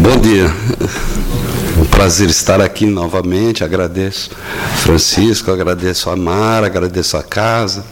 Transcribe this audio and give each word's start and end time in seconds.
Bom 0.00 0.16
dia. 0.18 0.50
Um 1.78 1.84
prazer 1.84 2.30
estar 2.30 2.58
aqui 2.58 2.86
novamente. 2.86 3.62
Agradeço 3.62 4.30
Francisco, 4.76 5.50
agradeço 5.50 6.08
a 6.08 6.16
Mara, 6.16 6.68
agradeço 6.68 7.18
a 7.18 7.22
casa. 7.22 7.84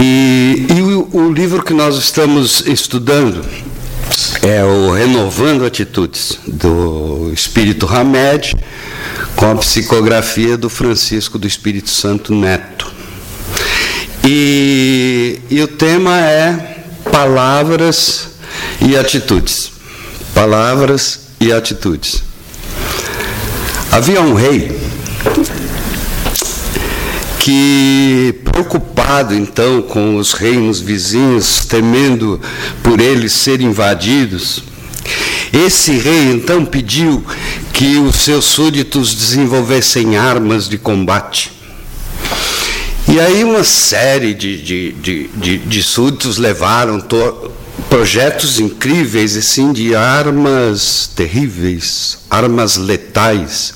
E, 0.00 0.66
e 0.74 0.80
o, 0.80 1.10
o 1.12 1.30
livro 1.30 1.62
que 1.62 1.74
nós 1.74 1.96
estamos 1.96 2.66
estudando 2.66 3.44
é 4.40 4.64
o 4.64 4.92
Renovando 4.92 5.66
Atitudes, 5.66 6.38
do 6.46 7.30
Espírito 7.30 7.86
Hamed, 7.86 8.56
com 9.36 9.50
a 9.50 9.56
psicografia 9.56 10.56
do 10.56 10.70
Francisco 10.70 11.38
do 11.38 11.46
Espírito 11.46 11.90
Santo 11.90 12.34
Neto. 12.34 12.90
E, 14.24 15.38
e 15.50 15.60
o 15.60 15.68
tema 15.68 16.18
é 16.18 16.82
palavras 17.12 18.30
e 18.80 18.96
atitudes. 18.96 19.73
Palavras 20.34 21.20
e 21.40 21.52
atitudes. 21.52 22.22
Havia 23.92 24.20
um 24.20 24.34
rei 24.34 24.76
que, 27.38 28.34
preocupado 28.42 29.34
então 29.34 29.82
com 29.82 30.16
os 30.16 30.32
reinos 30.32 30.80
vizinhos, 30.80 31.66
temendo 31.66 32.40
por 32.82 33.00
eles 33.00 33.32
serem 33.32 33.68
invadidos, 33.68 34.64
esse 35.52 35.92
rei 35.92 36.32
então 36.32 36.64
pediu 36.64 37.24
que 37.72 37.98
os 37.98 38.16
seus 38.16 38.46
súditos 38.46 39.14
desenvolvessem 39.14 40.16
armas 40.16 40.68
de 40.68 40.78
combate. 40.78 41.52
E 43.06 43.20
aí 43.20 43.44
uma 43.44 43.62
série 43.62 44.34
de, 44.34 44.60
de, 44.60 44.92
de, 44.92 45.28
de, 45.28 45.58
de 45.58 45.82
súditos 45.82 46.38
levaram 46.38 46.98
projetos 47.94 48.58
incríveis 48.58 49.36
assim 49.36 49.72
de 49.72 49.94
armas 49.94 51.08
terríveis, 51.14 52.18
armas 52.28 52.76
letais. 52.76 53.72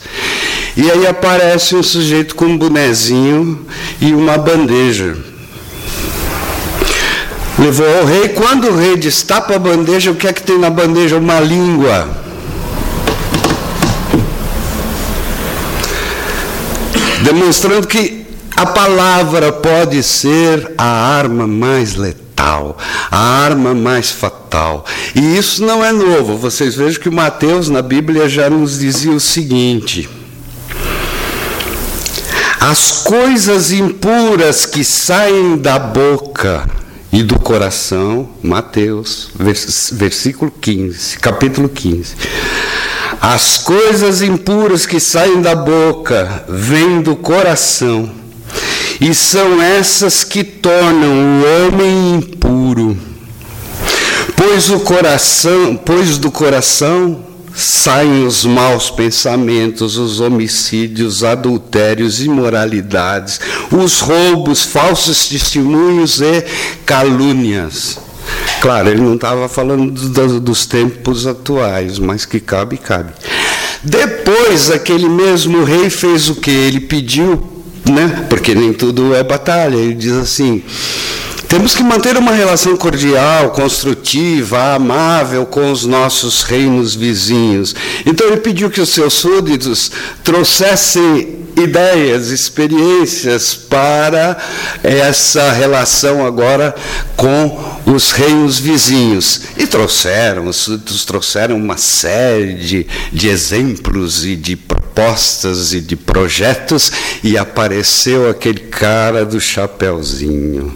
E 0.76 0.90
aí 0.90 1.06
aparece 1.06 1.76
um 1.76 1.84
sujeito 1.84 2.34
com 2.34 2.46
um 2.46 2.58
bonezinho 2.58 3.64
e 4.00 4.12
uma 4.12 4.36
bandeja. 4.36 5.16
Levou 7.60 7.86
ao 7.96 8.06
rei, 8.06 8.30
quando 8.30 8.66
o 8.66 8.76
rei 8.76 8.96
destapa 8.96 9.54
a 9.54 9.58
bandeja, 9.58 10.10
o 10.10 10.16
que 10.16 10.26
é 10.26 10.32
que 10.32 10.42
tem 10.42 10.58
na 10.58 10.68
bandeja? 10.68 11.16
Uma 11.16 11.38
língua. 11.38 12.08
Demonstrando 17.22 17.86
que 17.86 18.26
a 18.56 18.66
palavra 18.66 19.52
pode 19.52 20.02
ser 20.02 20.72
a 20.76 21.16
arma 21.16 21.46
mais 21.46 21.94
letal, 21.94 22.27
a 23.10 23.18
arma 23.18 23.74
mais 23.74 24.10
fatal. 24.10 24.84
E 25.14 25.36
isso 25.36 25.64
não 25.64 25.84
é 25.84 25.92
novo. 25.92 26.36
Vocês 26.36 26.74
vejam 26.74 27.00
que 27.00 27.10
Mateus 27.10 27.68
na 27.68 27.82
Bíblia 27.82 28.28
já 28.28 28.48
nos 28.48 28.78
dizia 28.78 29.12
o 29.12 29.20
seguinte: 29.20 30.08
as 32.60 33.02
coisas 33.02 33.72
impuras 33.72 34.66
que 34.66 34.84
saem 34.84 35.56
da 35.56 35.78
boca 35.78 36.68
e 37.12 37.22
do 37.22 37.38
coração, 37.38 38.28
Mateus, 38.42 39.30
versículo 39.92 40.50
15, 40.50 41.18
capítulo 41.18 41.68
15. 41.68 42.14
As 43.20 43.58
coisas 43.58 44.22
impuras 44.22 44.86
que 44.86 45.00
saem 45.00 45.40
da 45.40 45.54
boca 45.54 46.44
vêm 46.48 47.00
do 47.00 47.16
coração, 47.16 48.10
e 49.00 49.14
são 49.14 49.60
essas 49.62 50.24
que 50.24 50.42
tornam 50.42 51.08
o 51.08 51.66
homem 51.66 52.16
impuro. 52.16 52.96
Pois 54.36 54.70
o 54.70 54.80
coração, 54.80 55.76
pois 55.76 56.18
do 56.18 56.30
coração 56.30 57.24
saem 57.54 58.24
os 58.24 58.44
maus 58.44 58.88
pensamentos, 58.88 59.96
os 59.96 60.20
homicídios, 60.20 61.24
adultérios, 61.24 62.20
imoralidades, 62.20 63.40
os 63.72 64.00
roubos, 64.00 64.62
falsos 64.62 65.26
testemunhos 65.26 66.20
e 66.20 66.44
calúnias. 66.86 67.98
Claro, 68.60 68.90
ele 68.90 69.00
não 69.00 69.16
estava 69.16 69.48
falando 69.48 69.90
do, 69.90 70.40
dos 70.40 70.66
tempos 70.66 71.26
atuais, 71.26 71.98
mas 71.98 72.24
que 72.24 72.38
cabe, 72.38 72.76
cabe. 72.76 73.12
Depois, 73.82 74.70
aquele 74.70 75.08
mesmo 75.08 75.64
rei 75.64 75.90
fez 75.90 76.28
o 76.28 76.36
que? 76.36 76.50
Ele 76.50 76.80
pediu, 76.80 77.57
né? 77.90 78.26
porque 78.28 78.54
nem 78.54 78.72
tudo 78.72 79.14
é 79.14 79.22
batalha, 79.22 79.76
ele 79.76 79.94
diz 79.94 80.12
assim 80.12 80.62
temos 81.48 81.74
que 81.74 81.82
manter 81.82 82.14
uma 82.18 82.32
relação 82.32 82.76
cordial, 82.76 83.52
construtiva, 83.52 84.74
amável 84.74 85.46
com 85.46 85.72
os 85.72 85.86
nossos 85.86 86.42
reinos 86.42 86.94
vizinhos. 86.94 87.74
Então 88.04 88.26
ele 88.26 88.36
pediu 88.36 88.68
que 88.68 88.82
os 88.82 88.90
seus 88.90 89.14
súditos 89.14 89.90
trouxessem 90.22 91.38
ideias, 91.56 92.28
experiências 92.28 93.54
para 93.54 94.36
essa 94.82 95.50
relação 95.52 96.24
agora 96.24 96.74
com 97.16 97.58
os 97.86 98.12
reinos 98.12 98.58
vizinhos. 98.58 99.40
E 99.56 99.66
trouxeram, 99.66 100.46
os 100.48 100.56
súditos 100.56 101.06
trouxeram 101.06 101.56
uma 101.56 101.78
série 101.78 102.54
de, 102.54 102.86
de 103.10 103.28
exemplos 103.28 104.24
e 104.24 104.36
de 104.36 104.54
propostas 104.98 105.72
e 105.72 105.80
de 105.80 105.94
projetos, 105.94 106.90
e 107.22 107.38
apareceu 107.38 108.28
aquele 108.28 108.58
cara 108.58 109.24
do 109.24 109.40
chapeuzinho 109.40 110.74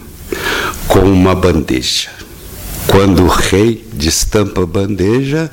com 0.87 1.01
uma 1.01 1.35
bandeja. 1.35 2.09
Quando 2.87 3.25
o 3.25 3.29
rei 3.29 3.85
destampa 3.93 4.63
a 4.63 4.67
bandeja, 4.67 5.51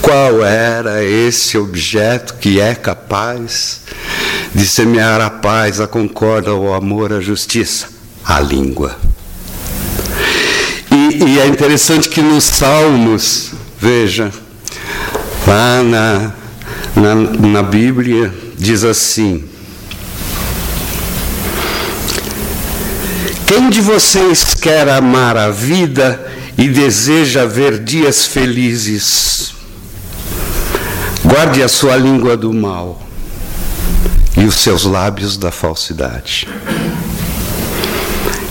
qual 0.00 0.44
era 0.44 1.04
esse 1.04 1.56
objeto 1.56 2.34
que 2.40 2.60
é 2.60 2.74
capaz 2.74 3.82
de 4.52 4.66
semear 4.66 5.20
a 5.20 5.30
paz, 5.30 5.80
a 5.80 5.86
concórdia, 5.86 6.52
o 6.52 6.74
amor, 6.74 7.12
a 7.12 7.20
justiça? 7.20 7.86
A 8.24 8.40
língua. 8.40 8.96
E, 10.90 11.24
e 11.24 11.38
é 11.38 11.46
interessante 11.46 12.08
que 12.08 12.20
nos 12.20 12.44
Salmos, 12.44 13.52
veja, 13.80 14.32
lá 15.46 15.82
na, 15.82 16.41
na, 16.94 17.14
na 17.14 17.62
Bíblia, 17.62 18.32
diz 18.56 18.84
assim: 18.84 19.44
Quem 23.46 23.70
de 23.70 23.80
vocês 23.80 24.54
quer 24.54 24.88
amar 24.88 25.36
a 25.36 25.50
vida 25.50 26.20
e 26.56 26.68
deseja 26.68 27.44
ver 27.44 27.78
dias 27.78 28.24
felizes? 28.26 29.52
Guarde 31.24 31.62
a 31.62 31.68
sua 31.68 31.96
língua 31.96 32.36
do 32.36 32.52
mal 32.52 33.02
e 34.36 34.44
os 34.44 34.56
seus 34.56 34.84
lábios 34.84 35.36
da 35.36 35.50
falsidade. 35.50 36.48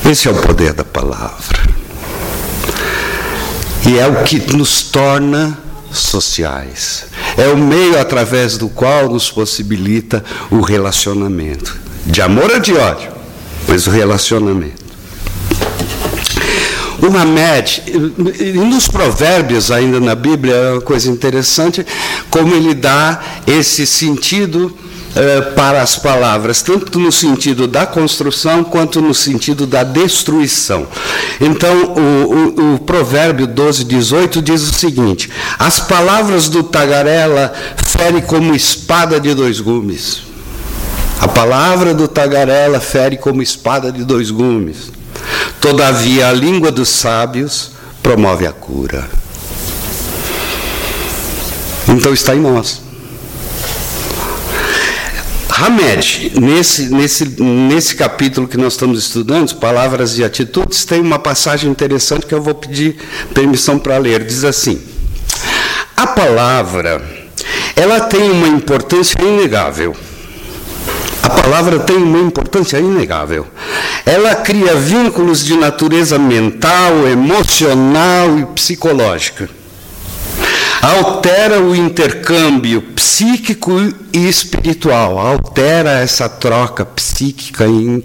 Esse 0.10 0.28
é 0.28 0.32
o 0.32 0.36
poder 0.36 0.74
da 0.74 0.84
palavra. 0.84 1.62
E 3.88 3.98
é 3.98 4.08
o 4.08 4.24
que 4.24 4.40
nos 4.54 4.84
torna 4.84 5.58
sociais. 5.92 7.06
É 7.42 7.48
o 7.48 7.58
meio 7.58 8.00
através 8.00 8.56
do 8.56 8.70
qual 8.70 9.10
nos 9.10 9.32
possibilita 9.32 10.24
o 10.52 10.62
relacionamento. 10.62 11.76
De 12.06 12.22
amor 12.22 12.52
ou 12.52 12.60
de 12.60 12.72
ódio, 12.74 13.12
mas 13.68 13.88
o 13.88 13.90
relacionamento. 13.90 14.86
O 17.02 17.08
Hamed, 17.18 17.82
nos 18.54 18.88
provérbios 18.88 19.72
ainda 19.72 20.00
na 20.00 20.14
Bíblia, 20.14 20.54
é 20.54 20.72
uma 20.74 20.82
coisa 20.82 21.10
interessante, 21.10 21.84
como 22.30 22.54
ele 22.54 22.76
dá 22.76 23.20
esse 23.48 23.88
sentido 23.88 24.78
eh, 25.16 25.42
para 25.56 25.82
as 25.82 25.98
palavras, 25.98 26.62
tanto 26.62 27.00
no 27.00 27.12
sentido 27.12 27.68
da 27.68 27.86
construção 27.86 28.64
quanto 28.64 29.02
no 29.02 29.14
sentido 29.14 29.68
da 29.68 29.84
destruição. 29.84 30.88
Então, 31.40 31.94
o, 31.94 32.62
o, 32.62 32.76
o 32.76 32.80
provérbio 32.80 33.46
12, 33.46 33.84
18 33.84 34.42
diz 34.42 34.62
o 34.62 34.74
seguinte: 34.74 35.30
As 35.60 35.80
palavras 35.80 36.50
do 36.50 36.64
tagarela 36.64 37.54
ferem 37.78 38.22
como 38.22 38.56
espada 38.56 39.20
de 39.20 39.34
dois 39.34 39.60
gumes. 39.60 40.24
A 41.22 41.28
palavra 41.28 41.94
do 41.94 42.08
tagarela 42.08 42.80
fere 42.80 43.16
como 43.16 43.44
espada 43.44 43.92
de 43.92 44.04
dois 44.04 44.32
gumes. 44.32 44.92
Todavia, 45.60 46.30
a 46.30 46.34
língua 46.34 46.72
dos 46.72 46.90
sábios 46.90 47.74
promove 48.02 48.48
a 48.48 48.52
cura. 48.52 49.08
Então 51.88 52.12
está 52.12 52.36
em 52.36 52.40
nós. 52.40 52.82
Hamed, 55.62 56.40
nesse, 56.40 56.90
nesse, 56.90 57.42
nesse 57.42 57.96
capítulo 57.96 58.48
que 58.48 58.58
nós 58.58 58.74
estamos 58.74 58.98
estudando, 58.98 59.56
Palavras 59.58 60.18
e 60.18 60.24
Atitudes, 60.24 60.86
tem 60.86 61.00
uma 61.00 61.20
passagem 61.20 61.70
interessante 61.70 62.26
que 62.26 62.34
eu 62.34 62.42
vou 62.42 62.56
pedir 62.56 62.98
permissão 63.34 63.78
para 63.78 63.98
ler. 64.00 64.24
Diz 64.24 64.44
assim: 64.44 64.82
A 65.96 66.08
palavra, 66.08 67.02
ela 67.76 68.00
tem 68.02 68.32
uma 68.32 68.48
importância 68.48 69.22
inegável 69.22 69.96
a 71.24 71.30
palavra 71.30 71.80
tem 71.80 71.98
uma 71.98 72.20
importância 72.20 72.80
inegável. 72.80 73.46
Ela 74.06 74.36
cria 74.36 74.76
vínculos 74.76 75.46
de 75.46 75.56
natureza 75.56 76.18
mental, 76.18 77.08
emocional 77.08 78.40
e 78.40 78.46
psicológica. 78.48 79.48
Altera 80.82 81.62
o 81.62 81.76
intercâmbio 81.76 82.82
psíquico 82.82 83.72
e 84.12 84.28
espiritual, 84.28 85.20
altera 85.20 85.92
essa 86.00 86.28
troca 86.28 86.84
psíquica 86.84 87.66
e 87.68 88.04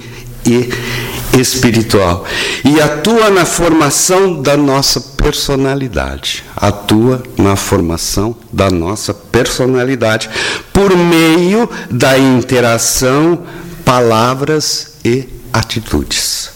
espiritual 1.41 2.25
e 2.65 2.81
atua 2.81 3.31
na 3.31 3.45
formação 3.45 4.41
da 4.41 4.57
nossa 4.57 5.01
personalidade. 5.01 6.45
Atua 6.57 7.23
na 7.37 7.57
formação 7.57 8.37
da 8.53 8.71
nossa 8.71 9.13
personalidade 9.13 10.31
por 10.73 10.97
meio 10.97 11.69
da 11.91 12.19
interação, 12.19 13.43
palavras 13.85 14.95
e 15.05 15.29
atitudes. 15.53 16.51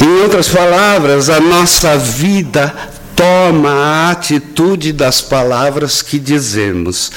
Em 0.00 0.22
outras 0.22 0.48
palavras, 0.48 1.30
a 1.30 1.40
nossa 1.40 1.96
vida 1.96 2.74
toma 3.14 3.70
a 3.70 4.10
atitude 4.10 4.92
das 4.92 5.20
palavras 5.20 6.02
que 6.02 6.18
dizemos. 6.18 7.10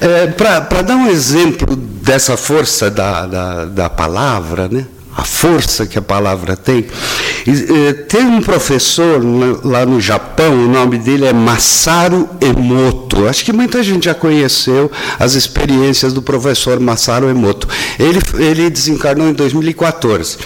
É, 0.00 0.26
Para 0.28 0.82
dar 0.82 0.96
um 0.96 1.08
exemplo 1.08 1.76
dessa 1.76 2.36
força 2.36 2.90
da, 2.90 3.26
da, 3.26 3.64
da 3.66 3.90
palavra, 3.90 4.68
né? 4.68 4.86
a 5.16 5.24
força 5.24 5.86
que 5.86 5.98
a 5.98 6.02
palavra 6.02 6.56
tem. 6.56 6.86
Eh, 7.46 7.92
tem 8.08 8.24
um 8.24 8.40
professor 8.40 9.20
lá 9.64 9.84
no 9.84 10.00
Japão, 10.00 10.52
o 10.52 10.68
nome 10.68 10.98
dele 10.98 11.26
é 11.26 11.32
Masaru 11.32 12.28
Emoto. 12.40 13.26
Acho 13.26 13.44
que 13.44 13.52
muita 13.52 13.82
gente 13.82 14.04
já 14.04 14.14
conheceu 14.14 14.90
as 15.18 15.34
experiências 15.34 16.12
do 16.12 16.22
professor 16.22 16.78
Masaru 16.80 17.28
Emoto. 17.28 17.68
Ele, 17.98 18.20
ele 18.38 18.70
desencarnou 18.70 19.28
em 19.28 19.32
2014. 19.32 20.38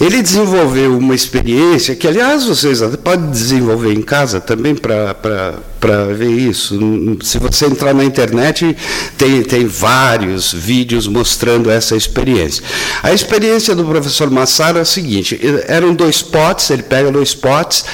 Ele 0.00 0.22
desenvolveu 0.22 0.96
uma 0.96 1.14
experiência 1.14 1.94
que, 1.94 2.08
aliás, 2.08 2.46
vocês 2.46 2.80
podem 3.04 3.30
desenvolver 3.30 3.92
em 3.92 4.00
casa 4.00 4.40
também 4.40 4.74
para 4.74 6.04
ver 6.16 6.30
isso. 6.30 6.80
Se 7.22 7.38
você 7.38 7.66
entrar 7.66 7.92
na 7.92 8.02
internet, 8.02 8.74
tem, 9.18 9.42
tem 9.42 9.66
vários 9.66 10.54
vídeos 10.54 11.06
mostrando 11.06 11.70
essa 11.70 11.94
experiência. 11.94 12.64
A 13.02 13.12
experiência 13.12 13.74
do 13.74 13.84
professor 13.84 14.30
Massaro 14.30 14.78
é 14.78 14.80
a 14.80 14.86
seguinte: 14.86 15.38
eram 15.68 15.94
dois 15.94 16.22
potes, 16.22 16.70
ele 16.70 16.82
pega 16.82 17.12
dois 17.12 17.34
potes, 17.34 17.84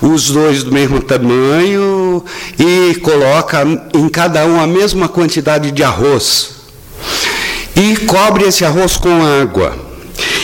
os 0.00 0.30
dois 0.30 0.62
do 0.62 0.72
mesmo 0.72 1.02
tamanho, 1.02 2.24
e 2.58 2.94
coloca 3.00 3.66
em 3.92 4.08
cada 4.08 4.46
um 4.46 4.58
a 4.58 4.66
mesma 4.66 5.10
quantidade 5.10 5.70
de 5.70 5.82
arroz. 5.82 6.52
E 7.76 7.96
cobre 8.06 8.44
esse 8.44 8.64
arroz 8.64 8.96
com 8.96 9.22
água. 9.22 9.89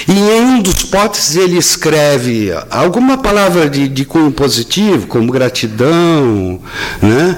E 0.08 0.12
em 0.12 0.44
um 0.44 0.62
dos 0.62 0.85
potes 0.85 1.35
ele 1.35 1.58
escreve 1.58 2.53
alguma 2.70 3.19
palavra 3.19 3.69
de, 3.69 3.88
de 3.88 4.05
cunho 4.05 4.31
positivo, 4.31 5.08
como 5.08 5.32
gratidão, 5.32 6.61
né? 7.03 7.37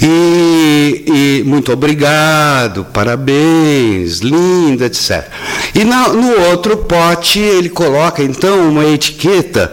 E, 0.00 1.04
e 1.06 1.44
muito 1.44 1.72
obrigado, 1.72 2.84
parabéns, 2.92 4.20
linda, 4.20 4.86
etc. 4.86 5.28
E 5.74 5.84
na, 5.84 6.08
no 6.08 6.50
outro 6.50 6.76
pote 6.76 7.40
ele 7.40 7.68
coloca 7.68 8.22
então 8.22 8.68
uma 8.68 8.84
etiqueta 8.84 9.72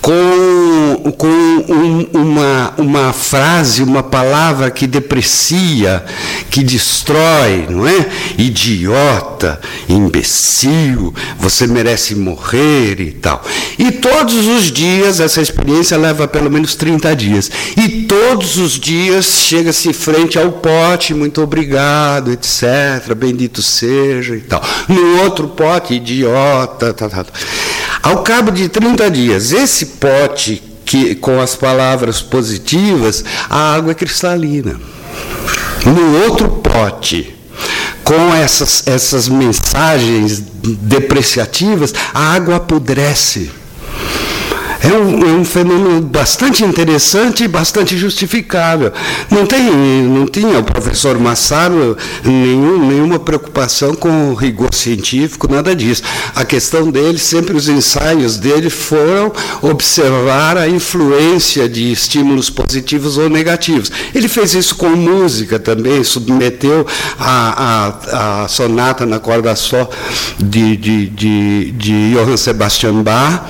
com, 0.00 1.12
com 1.16 1.26
um, 1.26 2.06
uma, 2.12 2.74
uma 2.78 3.12
frase, 3.12 3.82
uma 3.82 4.02
palavra 4.02 4.70
que 4.70 4.86
deprecia, 4.86 6.04
que 6.50 6.62
destrói, 6.62 7.66
não 7.68 7.86
é? 7.86 8.08
Idiota, 8.38 9.60
imbecil, 9.88 11.14
você 11.38 11.66
merece 11.66 11.79
morrer 12.14 13.00
e 13.00 13.12
tal. 13.12 13.42
E 13.78 13.90
todos 13.92 14.46
os 14.46 14.70
dias, 14.70 15.20
essa 15.20 15.40
experiência 15.40 15.96
leva 15.96 16.28
pelo 16.28 16.50
menos 16.50 16.74
30 16.74 17.14
dias, 17.16 17.50
e 17.76 18.02
todos 18.02 18.56
os 18.56 18.78
dias 18.78 19.26
chega-se 19.46 19.92
frente 19.92 20.38
ao 20.38 20.52
pote, 20.52 21.14
muito 21.14 21.42
obrigado, 21.42 22.30
etc., 22.32 23.14
bendito 23.16 23.62
seja 23.62 24.36
e 24.36 24.40
tal. 24.40 24.62
No 24.88 25.22
outro 25.22 25.48
pote, 25.48 25.94
idiota, 25.94 26.92
tal, 26.92 27.10
tal. 27.10 27.26
Ao 28.02 28.22
cabo 28.22 28.50
de 28.50 28.68
30 28.68 29.10
dias, 29.10 29.52
esse 29.52 29.86
pote 29.86 30.62
que, 30.84 31.14
com 31.14 31.40
as 31.40 31.54
palavras 31.54 32.20
positivas, 32.20 33.24
a 33.48 33.74
água 33.74 33.92
é 33.92 33.94
cristalina. 33.94 34.80
No 35.84 36.24
outro 36.24 36.48
pote, 36.48 37.34
com 38.04 38.34
essas, 38.34 38.82
essas 38.86 39.28
mensagens 39.28 40.42
depreciativas, 40.62 41.94
a 42.12 42.34
água 42.34 42.56
apodrece. 42.56 43.59
É 44.82 44.92
um, 44.94 45.22
é 45.22 45.32
um, 45.32 45.44
fenômeno 45.44 46.00
bastante 46.00 46.64
interessante 46.64 47.44
e 47.44 47.48
bastante 47.48 47.98
justificável. 47.98 48.92
Não, 49.30 49.44
tem, 49.44 49.70
não 49.70 50.26
tinha 50.26 50.58
o 50.58 50.64
professor 50.64 51.18
Massaro 51.18 51.96
nenhum, 52.24 52.88
nenhuma 52.88 53.18
preocupação 53.18 53.94
com 53.94 54.30
o 54.30 54.34
rigor 54.34 54.72
científico, 54.72 55.52
nada 55.52 55.76
disso. 55.76 56.02
A 56.34 56.46
questão 56.46 56.90
dele, 56.90 57.18
sempre 57.18 57.54
os 57.54 57.68
ensaios 57.68 58.38
dele 58.38 58.70
foram 58.70 59.32
observar 59.60 60.56
a 60.56 60.66
influência 60.66 61.68
de 61.68 61.92
estímulos 61.92 62.48
positivos 62.48 63.18
ou 63.18 63.28
negativos. 63.28 63.92
Ele 64.14 64.28
fez 64.28 64.54
isso 64.54 64.74
com 64.76 64.88
música 64.88 65.58
também, 65.58 66.02
submeteu 66.02 66.86
a, 67.18 67.90
a, 68.08 68.44
a 68.44 68.48
sonata 68.48 69.04
na 69.04 69.18
corda 69.18 69.54
só 69.54 69.90
de, 70.38 70.76
de, 70.76 71.06
de, 71.08 71.72
de 71.72 72.14
Johann 72.14 72.36
Sebastian 72.36 73.02
Bach 73.02 73.42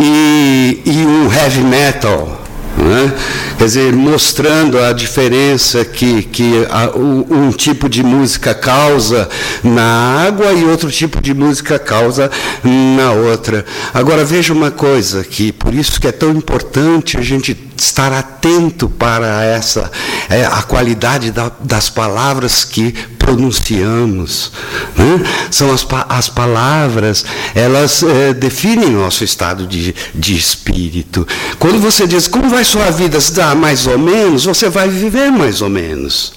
e 0.00 0.61
e, 0.84 1.06
um 1.06 1.32
heavy 1.32 1.62
metal. 1.62 2.40
Né? 2.76 3.12
Quer 3.58 3.64
dizer, 3.64 3.92
mostrando 3.92 4.78
a 4.78 4.92
diferença 4.92 5.84
que, 5.84 6.22
que 6.22 6.66
a, 6.70 6.96
um, 6.96 7.46
um, 7.46 7.50
tipo 7.50 7.88
de 7.88 8.02
música 8.02 8.54
causa 8.54 9.28
na 9.62 10.24
água 10.26 10.52
e 10.52 10.64
outro 10.64 10.90
tipo 10.90 11.20
de 11.20 11.34
música 11.34 11.78
causa 11.78 12.30
na 12.64 13.12
outra. 13.12 13.64
Agora 13.92 14.24
veja 14.24 14.52
uma 14.52 14.70
coisa, 14.70 15.22
que 15.22 15.52
por 15.52 15.74
isso 15.74 16.00
que 16.00 16.08
é 16.08 16.12
tão 16.12 16.32
importante 16.32 17.18
a 17.18 17.22
gente 17.22 17.54
estar 17.82 18.12
atento 18.12 18.88
para 18.88 19.44
essa 19.44 19.90
é, 20.28 20.44
a 20.44 20.62
qualidade 20.62 21.30
da, 21.30 21.50
das 21.60 21.88
palavras 21.88 22.64
que 22.64 22.92
pronunciamos. 23.18 24.52
Né? 24.96 25.24
São 25.50 25.72
as, 25.72 25.86
as 26.08 26.28
palavras, 26.28 27.24
elas 27.54 28.02
é, 28.02 28.32
definem 28.32 28.90
nosso 28.90 29.24
estado 29.24 29.66
de, 29.66 29.94
de 30.14 30.36
espírito. 30.36 31.26
Quando 31.58 31.80
você 31.80 32.06
diz 32.06 32.26
como 32.26 32.48
vai 32.48 32.64
sua 32.64 32.90
vida, 32.90 33.20
se 33.20 33.32
dá 33.32 33.54
mais 33.54 33.86
ou 33.86 33.98
menos, 33.98 34.44
você 34.44 34.68
vai 34.68 34.88
viver 34.88 35.30
mais 35.30 35.62
ou 35.62 35.68
menos. 35.68 36.32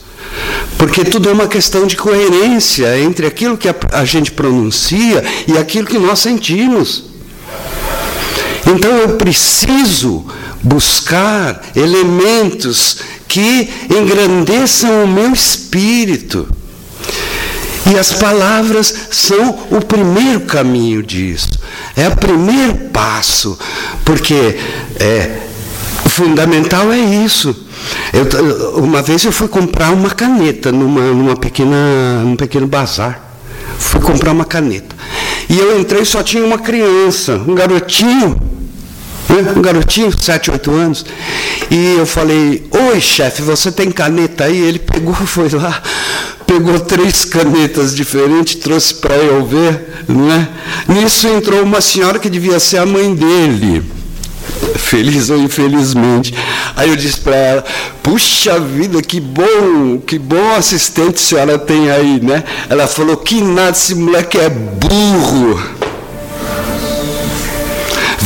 Porque 0.78 1.06
tudo 1.06 1.30
é 1.30 1.34
uma 1.34 1.48
questão 1.48 1.88
de 1.88 1.96
coerência 1.96 3.00
entre 3.00 3.26
aquilo 3.26 3.58
que 3.58 3.70
a, 3.70 3.76
a 3.94 4.06
gente 4.06 4.32
pronuncia 4.32 5.24
e 5.48 5.58
aquilo 5.58 5.88
que 5.88 5.98
nós 5.98 6.20
sentimos. 6.20 7.16
Então 8.68 8.92
eu 8.98 9.10
preciso 9.10 10.26
buscar 10.66 11.62
elementos 11.76 12.98
que 13.28 13.70
engrandeçam 13.90 15.04
o 15.04 15.08
meu 15.08 15.32
espírito. 15.32 16.48
E 17.86 18.00
as 18.00 18.14
palavras 18.14 18.94
são 19.12 19.68
o 19.70 19.80
primeiro 19.80 20.42
caminho 20.42 21.04
disso. 21.04 21.50
É 21.96 22.08
o 22.08 22.18
primeiro 22.18 22.74
passo. 22.92 23.58
Porque 24.04 24.58
é, 25.00 25.42
fundamental 26.10 26.92
é 26.92 26.98
isso. 26.98 27.56
Eu, 28.12 28.80
uma 28.84 29.04
vez 29.04 29.24
eu 29.24 29.32
fui 29.32 29.48
comprar 29.48 29.92
uma 29.92 30.10
caneta 30.10 30.72
numa, 30.72 31.02
numa 31.02 31.36
pequena, 31.36 32.24
num 32.24 32.36
pequeno 32.36 32.66
bazar. 32.66 33.22
Fui 33.78 34.02
comprar 34.02 34.32
uma 34.32 34.46
caneta. 34.46 34.96
E 35.48 35.60
eu 35.60 35.80
entrei 35.80 36.04
só 36.06 36.24
tinha 36.24 36.44
uma 36.44 36.58
criança, 36.58 37.36
um 37.48 37.54
garotinho 37.54 38.55
né? 39.30 39.54
um 39.56 39.62
garotinho, 39.62 40.12
7, 40.18 40.52
8 40.52 40.72
anos. 40.72 41.06
E 41.70 41.96
eu 41.98 42.06
falei, 42.06 42.68
oi 42.72 43.02
chefe, 43.02 43.42
você 43.42 43.72
tem 43.72 43.92
caneta 43.92 44.46
aí? 44.46 44.60
Ele 44.60 44.80
pegou, 44.80 45.14
foi 45.26 45.50
lá, 45.50 45.82
pegou 46.46 46.80
três 46.80 47.26
canetas 47.26 47.96
diferentes, 47.96 48.56
trouxe 48.56 48.96
para 48.96 49.16
eu 49.16 49.46
ver. 49.46 50.04
Né? 50.08 50.48
Nisso 50.88 51.28
entrou 51.28 51.64
uma 51.64 51.82
senhora 51.82 52.20
que 52.20 52.30
devia 52.30 52.60
ser 52.60 52.78
a 52.78 52.86
mãe 52.86 53.14
dele. 53.14 53.84
Feliz 54.76 55.30
ou 55.30 55.38
infelizmente. 55.38 56.34
Aí 56.76 56.90
eu 56.90 56.96
disse 56.96 57.20
para 57.20 57.36
ela: 57.36 57.66
Puxa 58.04 58.60
vida, 58.60 59.02
que 59.02 59.20
bom, 59.20 60.00
que 60.06 60.20
bom 60.20 60.54
assistente 60.56 61.16
a 61.16 61.20
senhora 61.20 61.58
tem 61.58 61.90
aí, 61.90 62.20
né? 62.22 62.44
Ela 62.70 62.88
falou: 62.88 63.18
Que 63.18 63.42
nada, 63.42 63.72
esse 63.72 63.96
moleque 63.96 64.38
é 64.38 64.50
burro 64.50 65.85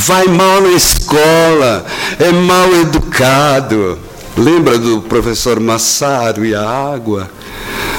vai 0.06 0.26
mal 0.28 0.62
na 0.62 0.70
escola, 0.70 1.86
é 2.20 2.32
mal 2.32 2.74
educado. 2.82 3.98
Lembra 4.38 4.78
do 4.78 5.02
professor 5.02 5.60
Massaro 5.60 6.46
e 6.46 6.56
a 6.56 6.62
água? 6.62 7.30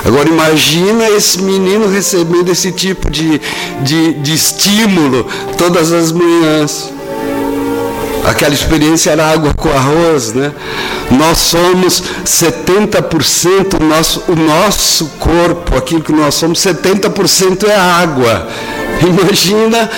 Agora 0.05 0.29
imagina 0.29 1.09
esse 1.11 1.43
menino 1.43 1.87
recebendo 1.87 2.51
esse 2.51 2.73
tipo 2.73 3.11
de, 3.11 3.41
de, 3.83 4.15
de 4.15 4.35
estímulo 4.35 5.27
todas 5.59 5.93
as 5.93 6.11
manhãs. 6.11 6.91
Aquela 8.25 8.55
experiência 8.55 9.11
era 9.11 9.31
água 9.31 9.53
com 9.55 9.69
arroz, 9.69 10.33
né? 10.33 10.53
Nós 11.11 11.39
somos 11.39 12.03
70%, 12.25 13.81
o 13.81 13.85
nosso, 13.85 14.25
o 14.29 14.37
nosso 14.37 15.07
corpo, 15.19 15.77
aquilo 15.77 16.03
que 16.03 16.13
nós 16.13 16.35
somos, 16.35 16.61
70% 16.61 17.67
é 17.67 17.75
água. 17.75 18.49
Imagina 19.07 19.91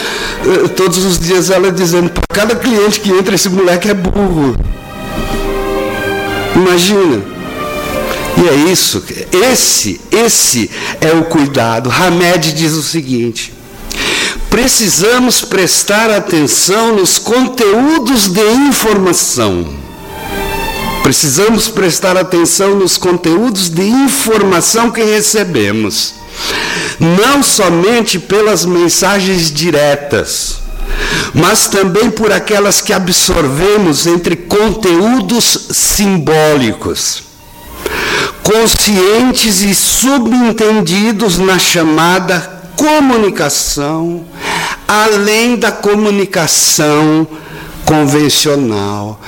eh, 0.45 0.69
todos 0.69 1.05
os 1.05 1.19
dias 1.19 1.51
ela 1.51 1.73
dizendo, 1.73 2.11
para 2.11 2.23
cada 2.33 2.55
cliente 2.55 3.01
que 3.01 3.11
entra, 3.11 3.35
esse 3.35 3.49
moleque 3.49 3.91
é 3.91 3.95
burro. 3.95 4.57
Imagina. 6.55 7.23
E 8.37 8.49
é 8.49 8.73
isso, 8.73 9.05
esse, 9.53 10.01
esse 10.11 10.71
é 11.01 11.13
o 11.13 11.25
cuidado. 11.25 11.91
Hamed 11.91 12.53
diz 12.53 12.73
o 12.73 12.83
seguinte: 12.83 13.53
precisamos 14.49 15.43
prestar 15.43 16.11
atenção 16.11 16.97
nos 16.97 17.19
conteúdos 17.19 18.29
de 18.29 18.41
informação. 18.69 19.67
Precisamos 21.03 21.69
prestar 21.69 22.17
atenção 22.17 22.77
nos 22.77 22.97
conteúdos 22.97 23.69
de 23.69 23.83
informação 23.83 24.91
que 24.91 25.03
recebemos, 25.03 26.15
não 26.99 27.43
somente 27.43 28.19
pelas 28.19 28.65
mensagens 28.65 29.53
diretas, 29.53 30.59
mas 31.35 31.69
também 31.69 32.11
por 32.11 32.33
aquelas 32.33 32.81
que 32.81 32.93
absorvemos 32.93 34.07
entre 34.07 34.37
conteúdos 34.37 35.69
simbólicos 35.71 37.33
conscientes 38.43 39.61
e 39.63 39.75
subentendidos 39.75 41.39
na 41.39 41.59
chamada 41.59 42.63
comunicação, 42.77 44.25
além 44.87 45.57
da 45.57 45.71
comunicação 45.71 47.27
convencional. 47.85 49.21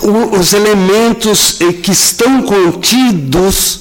os 0.00 0.52
elementos 0.52 1.58
que 1.82 1.92
estão 1.92 2.42
contidos 2.42 3.80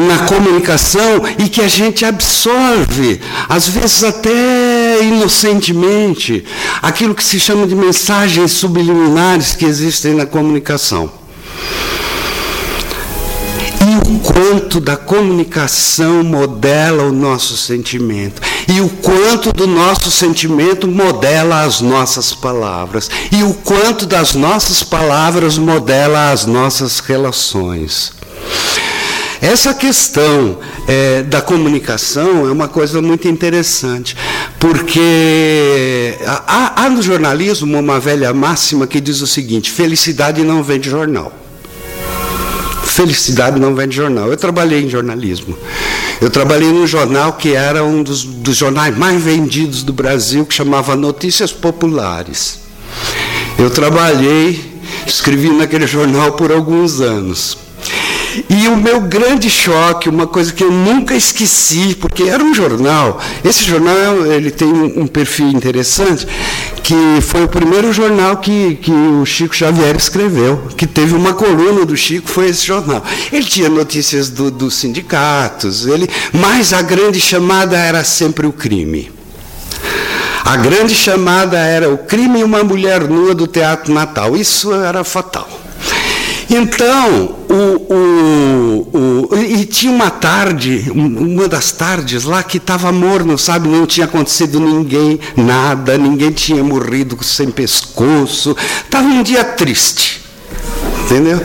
na 0.00 0.26
comunicação 0.26 1.22
e 1.38 1.48
que 1.48 1.60
a 1.60 1.68
gente 1.68 2.04
absorve, 2.04 3.20
às 3.48 3.68
vezes 3.68 4.04
até 4.04 5.02
inocentemente, 5.02 6.44
aquilo 6.82 7.14
que 7.14 7.24
se 7.24 7.38
chama 7.38 7.66
de 7.66 7.74
mensagens 7.74 8.52
subliminares 8.52 9.54
que 9.54 9.64
existem 9.64 10.14
na 10.14 10.26
comunicação. 10.26 11.10
O 14.06 14.18
quanto 14.18 14.80
da 14.80 14.96
comunicação 14.96 16.22
modela 16.22 17.04
o 17.04 17.12
nosso 17.12 17.56
sentimento. 17.56 18.40
E 18.68 18.80
o 18.80 18.88
quanto 18.88 19.52
do 19.52 19.66
nosso 19.66 20.10
sentimento 20.10 20.86
modela 20.86 21.62
as 21.62 21.80
nossas 21.80 22.34
palavras. 22.34 23.10
E 23.32 23.42
o 23.42 23.54
quanto 23.54 24.06
das 24.06 24.34
nossas 24.34 24.82
palavras 24.82 25.58
modela 25.58 26.30
as 26.30 26.44
nossas 26.44 27.00
relações. 27.00 28.12
Essa 29.44 29.74
questão 29.74 30.58
é, 30.88 31.22
da 31.22 31.42
comunicação 31.42 32.48
é 32.48 32.50
uma 32.50 32.66
coisa 32.66 33.02
muito 33.02 33.28
interessante, 33.28 34.16
porque 34.58 36.16
há, 36.26 36.82
há 36.82 36.88
no 36.88 37.02
jornalismo 37.02 37.78
uma 37.78 38.00
velha 38.00 38.32
máxima 38.32 38.86
que 38.86 39.02
diz 39.02 39.20
o 39.20 39.26
seguinte: 39.26 39.70
felicidade 39.70 40.42
não 40.42 40.62
vem 40.62 40.80
de 40.80 40.88
jornal. 40.88 41.30
Felicidade 42.84 43.60
não 43.60 43.74
vem 43.74 43.86
de 43.86 43.96
jornal. 43.96 44.30
Eu 44.30 44.36
trabalhei 44.38 44.82
em 44.82 44.88
jornalismo. 44.88 45.54
Eu 46.22 46.30
trabalhei 46.30 46.72
num 46.72 46.86
jornal 46.86 47.34
que 47.34 47.52
era 47.52 47.84
um 47.84 48.02
dos, 48.02 48.24
dos 48.24 48.56
jornais 48.56 48.96
mais 48.96 49.22
vendidos 49.22 49.82
do 49.82 49.92
Brasil, 49.92 50.46
que 50.46 50.54
chamava 50.54 50.96
Notícias 50.96 51.52
Populares. 51.52 52.60
Eu 53.58 53.68
trabalhei, 53.68 54.80
escrevi 55.06 55.50
naquele 55.50 55.86
jornal 55.86 56.32
por 56.32 56.50
alguns 56.50 57.02
anos. 57.02 57.63
E 58.48 58.68
o 58.68 58.76
meu 58.76 59.00
grande 59.00 59.48
choque, 59.48 60.08
uma 60.08 60.26
coisa 60.26 60.52
que 60.52 60.64
eu 60.64 60.70
nunca 60.70 61.14
esqueci, 61.14 61.94
porque 61.94 62.24
era 62.24 62.42
um 62.42 62.54
jornal, 62.54 63.20
esse 63.44 63.64
jornal 63.64 64.26
ele 64.26 64.50
tem 64.50 64.68
um 64.68 65.06
perfil 65.06 65.48
interessante, 65.48 66.26
que 66.82 66.94
foi 67.22 67.44
o 67.44 67.48
primeiro 67.48 67.92
jornal 67.92 68.36
que, 68.38 68.76
que 68.76 68.90
o 68.90 69.24
Chico 69.24 69.54
Xavier 69.54 69.96
escreveu, 69.96 70.68
que 70.76 70.86
teve 70.86 71.14
uma 71.14 71.32
coluna 71.32 71.84
do 71.84 71.96
Chico, 71.96 72.28
foi 72.28 72.48
esse 72.48 72.66
jornal. 72.66 73.02
Ele 73.32 73.44
tinha 73.44 73.68
notícias 73.68 74.28
do, 74.28 74.50
dos 74.50 74.74
sindicatos, 74.74 75.86
ele, 75.86 76.08
mas 76.32 76.72
a 76.72 76.82
grande 76.82 77.20
chamada 77.20 77.76
era 77.76 78.02
sempre 78.04 78.46
o 78.46 78.52
crime. 78.52 79.10
A 80.44 80.56
grande 80.56 80.94
chamada 80.94 81.56
era 81.58 81.88
o 81.88 81.96
crime 81.96 82.40
e 82.40 82.44
uma 82.44 82.62
mulher 82.62 83.08
nua 83.08 83.34
do 83.34 83.46
Teatro 83.46 83.94
Natal. 83.94 84.36
Isso 84.36 84.74
era 84.74 85.02
fatal. 85.02 85.48
Então, 86.56 87.36
o, 87.50 87.94
o, 87.94 89.28
o, 89.32 89.36
e 89.36 89.64
tinha 89.64 89.90
uma 89.90 90.08
tarde, 90.08 90.88
uma 90.94 91.48
das 91.48 91.72
tardes 91.72 92.22
lá 92.22 92.44
que 92.44 92.58
estava 92.58 92.92
morno, 92.92 93.36
sabe? 93.36 93.66
Não 93.66 93.84
tinha 93.84 94.06
acontecido 94.06 94.60
ninguém, 94.60 95.18
nada, 95.36 95.98
ninguém 95.98 96.30
tinha 96.30 96.62
morrido 96.62 97.18
sem 97.24 97.50
pescoço. 97.50 98.56
Estava 98.84 99.04
um 99.04 99.24
dia 99.24 99.42
triste, 99.42 100.22
entendeu? 101.04 101.40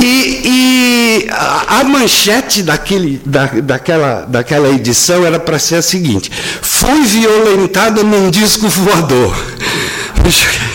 E, 0.00 0.40
e 0.44 1.28
a, 1.30 1.84
manchete 1.84 2.62
daquele, 2.62 3.20
da, 3.26 3.44
daquela, 3.46 4.22
daquela 4.22 4.70
edição 4.70 5.26
era 5.26 5.38
para 5.38 5.58
ser 5.58 5.76
a 5.76 5.82
seguinte: 5.82 6.30
Fui 6.62 7.02
violentada 7.02 8.02
num 8.02 8.30
disco 8.30 8.68
voador 8.68 9.36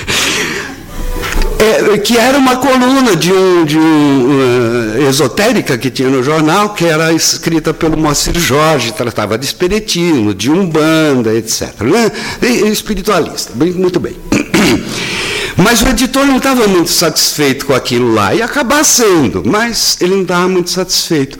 é, 1.94 1.98
que 1.98 2.18
era 2.18 2.38
uma 2.38 2.58
coluna 2.58 3.16
de 3.16 3.32
um, 3.32 3.66
de 3.66 3.78
um 3.78 5.00
uh, 5.00 5.10
esotérica 5.10 5.78
que 5.78 5.90
tinha 5.90 6.10
no 6.10 6.24
jornal, 6.24 6.74
que 6.74 6.86
era 6.86 7.12
escrita 7.14 7.74
pelo 7.74 7.98
Moacir 7.98 8.38
Jorge, 8.38 8.92
tratava 8.94 9.38
de 9.38 9.46
espiritismo, 9.46 10.34
de 10.34 10.50
umbanda, 10.50 11.34
etc. 11.34 11.82
Né? 11.82 12.12
E, 12.42 12.68
espiritualista, 12.70 13.54
muito 13.56 14.00
bem. 14.00 14.16
Mas 15.58 15.81
o 15.81 15.88
editor 15.89 16.25
não 16.25 16.38
estava 16.38 16.67
muito 16.67 16.91
satisfeito 16.91 17.65
com 17.65 17.74
aquilo 17.74 18.13
lá, 18.13 18.34
e 18.34 18.41
acabar 18.41 18.84
sendo, 18.84 19.43
mas 19.46 19.98
ele 20.01 20.15
não 20.15 20.22
estava 20.22 20.48
muito 20.48 20.70
satisfeito. 20.70 21.38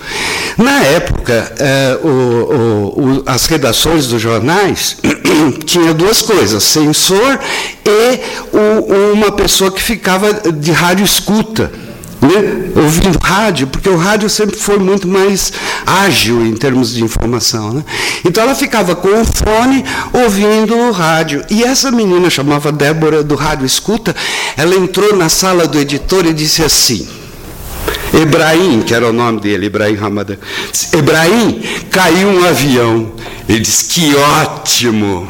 Na 0.57 0.83
época, 0.83 1.53
eh, 1.57 1.99
o, 2.03 2.07
o, 2.07 3.23
as 3.25 3.45
redações 3.45 4.07
dos 4.07 4.21
jornais 4.21 4.97
tinha 5.65 5.93
duas 5.93 6.21
coisas, 6.21 6.63
censor 6.63 7.39
e 7.85 8.19
uma 9.13 9.31
pessoa 9.31 9.71
que 9.71 9.81
ficava 9.81 10.33
de 10.51 10.71
rádio 10.71 11.05
escuta 11.05 11.71
né, 12.21 12.71
ouvindo 12.75 13.17
rádio, 13.21 13.67
porque 13.67 13.89
o 13.89 13.97
rádio 13.97 14.29
sempre 14.29 14.55
foi 14.55 14.77
muito 14.77 15.07
mais 15.07 15.51
ágil 15.85 16.45
em 16.45 16.53
termos 16.53 16.93
de 16.93 17.03
informação. 17.03 17.73
Né? 17.73 17.83
Então 18.23 18.43
ela 18.43 18.55
ficava 18.55 18.95
com 18.95 19.09
o 19.09 19.25
fone 19.25 19.83
ouvindo 20.13 20.77
o 20.77 20.91
rádio. 20.91 21.43
E 21.49 21.63
essa 21.63 21.91
menina, 21.91 22.29
chamava 22.29 22.71
Débora 22.71 23.23
do 23.23 23.35
Rádio 23.35 23.65
Escuta, 23.65 24.15
ela 24.55 24.75
entrou 24.75 25.15
na 25.15 25.29
sala 25.29 25.67
do 25.67 25.79
editor 25.79 26.25
e 26.25 26.33
disse 26.33 26.63
assim. 26.63 27.07
Ebrahim, 28.13 28.81
que 28.81 28.93
era 28.93 29.09
o 29.09 29.13
nome 29.13 29.39
dele, 29.39 29.67
Ebrahim 29.67 29.95
Ramadan. 29.95 30.35
Ebrahim, 30.93 31.63
caiu 31.89 32.27
um 32.27 32.45
avião. 32.45 33.11
Ele 33.47 33.59
disse: 33.59 33.85
Que 33.85 34.13
ótimo! 34.15 35.27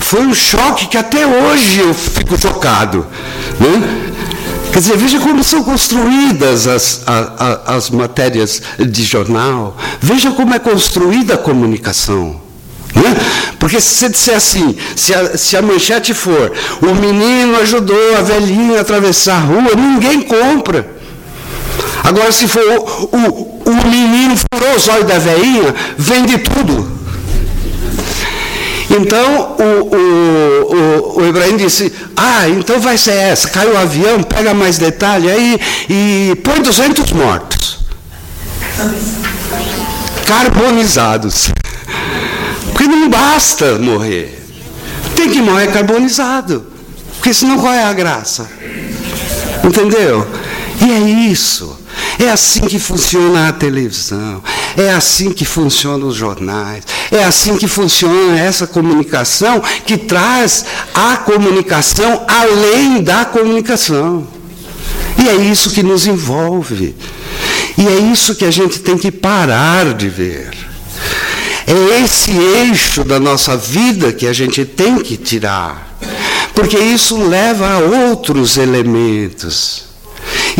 Foi 0.00 0.20
um 0.20 0.34
choque 0.34 0.86
que 0.86 0.96
até 0.96 1.26
hoje 1.26 1.80
eu 1.80 1.92
fico 1.92 2.40
chocado. 2.40 3.06
Né? 3.60 4.12
Quer 4.72 4.80
dizer, 4.80 4.96
veja 4.98 5.18
como 5.20 5.42
são 5.42 5.62
construídas 5.62 6.66
as, 6.66 7.02
a, 7.06 7.62
a, 7.66 7.76
as 7.76 7.88
matérias 7.88 8.60
de 8.78 9.04
jornal, 9.04 9.76
veja 10.00 10.30
como 10.32 10.54
é 10.54 10.58
construída 10.58 11.34
a 11.34 11.38
comunicação. 11.38 12.40
Né? 12.94 13.16
Porque 13.58 13.80
se 13.80 13.94
você 13.94 14.08
disser 14.08 14.36
assim, 14.36 14.76
se 14.94 15.14
a, 15.14 15.36
se 15.36 15.56
a 15.56 15.62
manchete 15.62 16.12
for 16.12 16.52
o 16.82 16.94
menino 16.94 17.56
ajudou 17.60 18.16
a 18.18 18.22
velhinha 18.22 18.78
a 18.78 18.80
atravessar 18.82 19.36
a 19.36 19.40
rua, 19.40 19.74
ninguém 19.74 20.22
compra. 20.22 20.96
Agora, 22.04 22.30
se 22.30 22.46
for 22.46 22.62
o, 22.62 23.16
o, 23.16 23.62
o 23.64 23.88
menino 23.88 24.34
furou 24.36 24.76
os 24.76 24.86
olhos 24.88 25.06
da 25.06 25.18
velhinha, 25.18 25.74
vende 25.98 26.38
tudo. 26.38 26.96
Então 28.90 29.56
o, 29.58 29.96
o, 29.96 29.98
disse: 31.56 31.92
Ah, 32.16 32.48
então 32.48 32.80
vai 32.80 32.96
ser 32.96 33.14
essa. 33.14 33.48
Caiu 33.48 33.74
o 33.74 33.78
avião, 33.78 34.22
pega 34.22 34.54
mais 34.54 34.78
detalhe 34.78 35.30
aí 35.30 35.60
e 35.88 36.36
põe 36.42 36.60
200 36.60 37.12
mortos. 37.12 37.78
Carbonizados. 40.26 41.50
Porque 42.72 42.86
não 42.86 43.08
basta 43.08 43.78
morrer. 43.78 44.46
Tem 45.14 45.30
que 45.30 45.40
morrer 45.40 45.68
carbonizado. 45.72 46.66
Porque 47.14 47.32
senão 47.32 47.58
qual 47.58 47.72
é 47.72 47.84
a 47.84 47.92
graça? 47.92 48.48
Entendeu? 49.64 50.26
E 50.80 50.92
é 50.92 51.30
isso. 51.30 51.76
É 52.18 52.30
assim 52.30 52.62
que 52.62 52.78
funciona 52.78 53.48
a 53.48 53.52
televisão, 53.52 54.42
é 54.76 54.90
assim 54.90 55.32
que 55.32 55.44
funcionam 55.44 56.08
os 56.08 56.14
jornais, 56.14 56.84
É 57.10 57.24
assim 57.24 57.56
que 57.56 57.68
funciona 57.68 58.38
essa 58.38 58.66
comunicação 58.66 59.62
que 59.84 59.96
traz 59.96 60.64
a 60.92 61.16
comunicação 61.18 62.24
além 62.26 63.02
da 63.02 63.24
comunicação. 63.24 64.26
E 65.18 65.28
é 65.28 65.34
isso 65.36 65.70
que 65.70 65.82
nos 65.82 66.06
envolve. 66.06 66.94
E 67.78 67.86
é 67.86 67.98
isso 68.12 68.34
que 68.34 68.44
a 68.44 68.50
gente 68.50 68.80
tem 68.80 68.98
que 68.98 69.10
parar 69.10 69.94
de 69.94 70.08
ver. 70.08 70.50
É 71.66 72.02
esse 72.02 72.30
eixo 72.30 73.04
da 73.04 73.18
nossa 73.18 73.56
vida 73.56 74.12
que 74.12 74.26
a 74.26 74.32
gente 74.32 74.64
tem 74.64 74.98
que 74.98 75.16
tirar. 75.16 75.96
Porque 76.54 76.78
isso 76.78 77.16
leva 77.16 77.68
a 77.68 77.78
outros 77.78 78.56
elementos. 78.56 79.84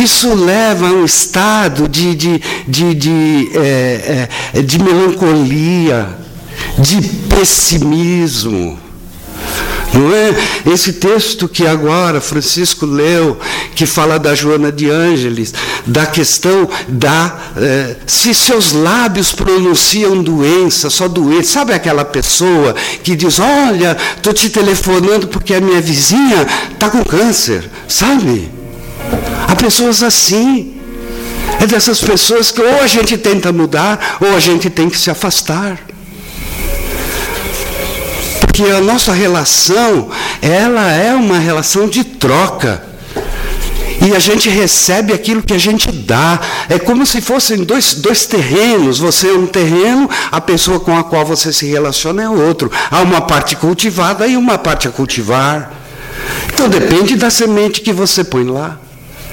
Isso 0.06 0.32
leva 0.34 0.86
a 0.86 0.92
um 0.92 1.04
estado 1.04 1.88
de, 1.88 2.14
de, 2.14 2.40
de, 2.68 2.94
de, 2.94 3.50
é, 3.56 4.28
é, 4.54 4.62
de 4.62 4.78
melancolia, 4.78 6.08
de 6.78 7.02
pessimismo. 7.28 8.78
Não 9.92 10.14
é? 10.14 10.72
Esse 10.72 10.92
texto 10.92 11.48
que 11.48 11.66
agora 11.66 12.20
Francisco 12.20 12.86
leu, 12.86 13.36
que 13.75 13.84
fala 13.84 14.16
da 14.16 14.32
Joana 14.32 14.70
de 14.70 14.88
Ângeles, 14.88 15.52
da 15.84 16.06
questão 16.06 16.68
da. 16.86 17.36
Eh, 17.56 17.96
se 18.06 18.32
seus 18.32 18.72
lábios 18.72 19.32
pronunciam 19.32 20.22
doença, 20.22 20.88
só 20.88 21.08
doença. 21.08 21.50
Sabe 21.54 21.72
aquela 21.72 22.04
pessoa 22.04 22.76
que 23.02 23.16
diz: 23.16 23.40
Olha, 23.40 23.96
estou 24.16 24.32
te 24.32 24.50
telefonando 24.50 25.26
porque 25.26 25.52
a 25.54 25.60
minha 25.60 25.80
vizinha 25.80 26.46
está 26.72 26.90
com 26.90 27.02
câncer, 27.02 27.68
sabe? 27.88 28.65
Há 29.48 29.56
pessoas 29.56 30.02
assim. 30.02 30.74
É 31.60 31.66
dessas 31.66 32.00
pessoas 32.00 32.50
que 32.50 32.60
ou 32.60 32.80
a 32.80 32.86
gente 32.86 33.16
tenta 33.16 33.52
mudar, 33.52 34.18
ou 34.20 34.34
a 34.34 34.40
gente 34.40 34.68
tem 34.68 34.90
que 34.90 34.98
se 34.98 35.10
afastar. 35.10 35.78
Porque 38.40 38.64
a 38.70 38.80
nossa 38.80 39.12
relação, 39.12 40.08
ela 40.40 40.90
é 40.90 41.14
uma 41.14 41.38
relação 41.38 41.88
de 41.88 42.04
troca. 42.04 42.82
E 44.06 44.14
a 44.14 44.18
gente 44.18 44.48
recebe 44.48 45.12
aquilo 45.12 45.42
que 45.42 45.54
a 45.54 45.58
gente 45.58 45.90
dá. 45.90 46.38
É 46.68 46.78
como 46.78 47.04
se 47.04 47.20
fossem 47.20 47.64
dois, 47.64 47.94
dois 47.94 48.26
terrenos. 48.26 48.98
Você 48.98 49.28
é 49.28 49.32
um 49.32 49.46
terreno, 49.46 50.08
a 50.30 50.40
pessoa 50.40 50.78
com 50.78 50.96
a 50.96 51.02
qual 51.02 51.24
você 51.24 51.52
se 51.52 51.66
relaciona 51.66 52.22
é 52.22 52.28
outro. 52.28 52.70
Há 52.90 53.00
uma 53.02 53.22
parte 53.22 53.56
cultivada 53.56 54.26
e 54.26 54.36
uma 54.36 54.58
parte 54.58 54.86
a 54.86 54.90
cultivar. 54.90 55.72
Então 56.52 56.68
depende 56.68 57.16
da 57.16 57.30
semente 57.30 57.80
que 57.80 57.92
você 57.92 58.22
põe 58.22 58.44
lá. 58.44 58.78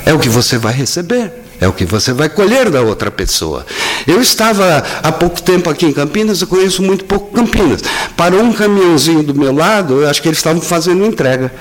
É 0.06 0.14
o 0.14 0.20
que 0.20 0.30
você 0.30 0.58
vai 0.58 0.74
receber. 0.74 1.32
É 1.62 1.68
o 1.68 1.72
que 1.72 1.86
você 1.86 2.12
vai 2.12 2.28
colher 2.28 2.70
da 2.70 2.82
outra 2.82 3.10
pessoa. 3.10 3.66
Eu 4.06 4.22
estava 4.22 4.84
há 5.02 5.12
pouco 5.14 5.42
tempo 5.42 5.70
aqui 5.70 5.86
em 5.86 5.94
Campinas, 5.94 6.42
eu 6.42 6.48
conheço 6.48 6.84
muito 6.84 7.06
pouco 7.06 7.32
Campinas. 7.34 7.82
Parou 8.18 8.42
um 8.42 8.52
caminhãozinho 8.52 9.24
do 9.24 9.34
meu 9.34 9.54
lado, 9.54 10.02
eu 10.02 10.10
acho 10.10 10.22
que 10.22 10.28
eles 10.28 10.40
estavam 10.40 10.62
fazendo 10.62 11.06
entrega. 11.06 11.54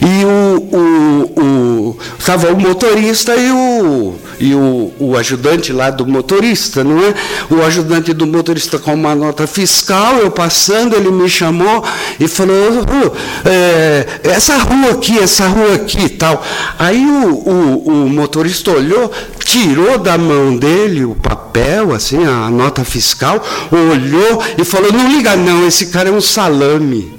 E 0.00 0.24
o, 0.24 0.78
o, 0.78 1.40
o, 1.42 1.98
estava 2.18 2.50
o 2.52 2.58
motorista 2.58 3.36
e, 3.36 3.50
o, 3.50 4.14
e 4.40 4.54
o, 4.54 4.92
o 4.98 5.16
ajudante 5.16 5.72
lá 5.72 5.90
do 5.90 6.06
motorista, 6.06 6.82
não 6.82 6.98
é? 6.98 7.14
O 7.50 7.62
ajudante 7.62 8.12
do 8.12 8.26
motorista 8.26 8.78
com 8.78 8.94
uma 8.94 9.14
nota 9.14 9.46
fiscal, 9.46 10.16
eu 10.16 10.30
passando, 10.30 10.96
ele 10.96 11.10
me 11.10 11.28
chamou 11.28 11.84
e 12.18 12.26
falou, 12.26 12.56
oh, 12.56 13.48
é, 13.48 14.06
essa 14.24 14.56
rua 14.56 14.92
aqui, 14.92 15.18
essa 15.18 15.46
rua 15.46 15.74
aqui 15.74 16.08
tal. 16.08 16.42
Aí 16.78 17.04
o, 17.04 17.34
o, 17.34 17.88
o 17.88 18.08
motorista 18.08 18.70
olhou, 18.70 19.12
tirou 19.44 19.98
da 19.98 20.16
mão 20.16 20.56
dele 20.56 21.04
o 21.04 21.14
papel, 21.14 21.92
assim, 21.92 22.24
a 22.24 22.48
nota 22.50 22.84
fiscal, 22.84 23.44
olhou 23.70 24.42
e 24.56 24.64
falou: 24.64 24.92
Não 24.92 25.08
liga, 25.08 25.36
não, 25.36 25.66
esse 25.66 25.86
cara 25.86 26.08
é 26.08 26.12
um 26.12 26.20
salame. 26.20 27.12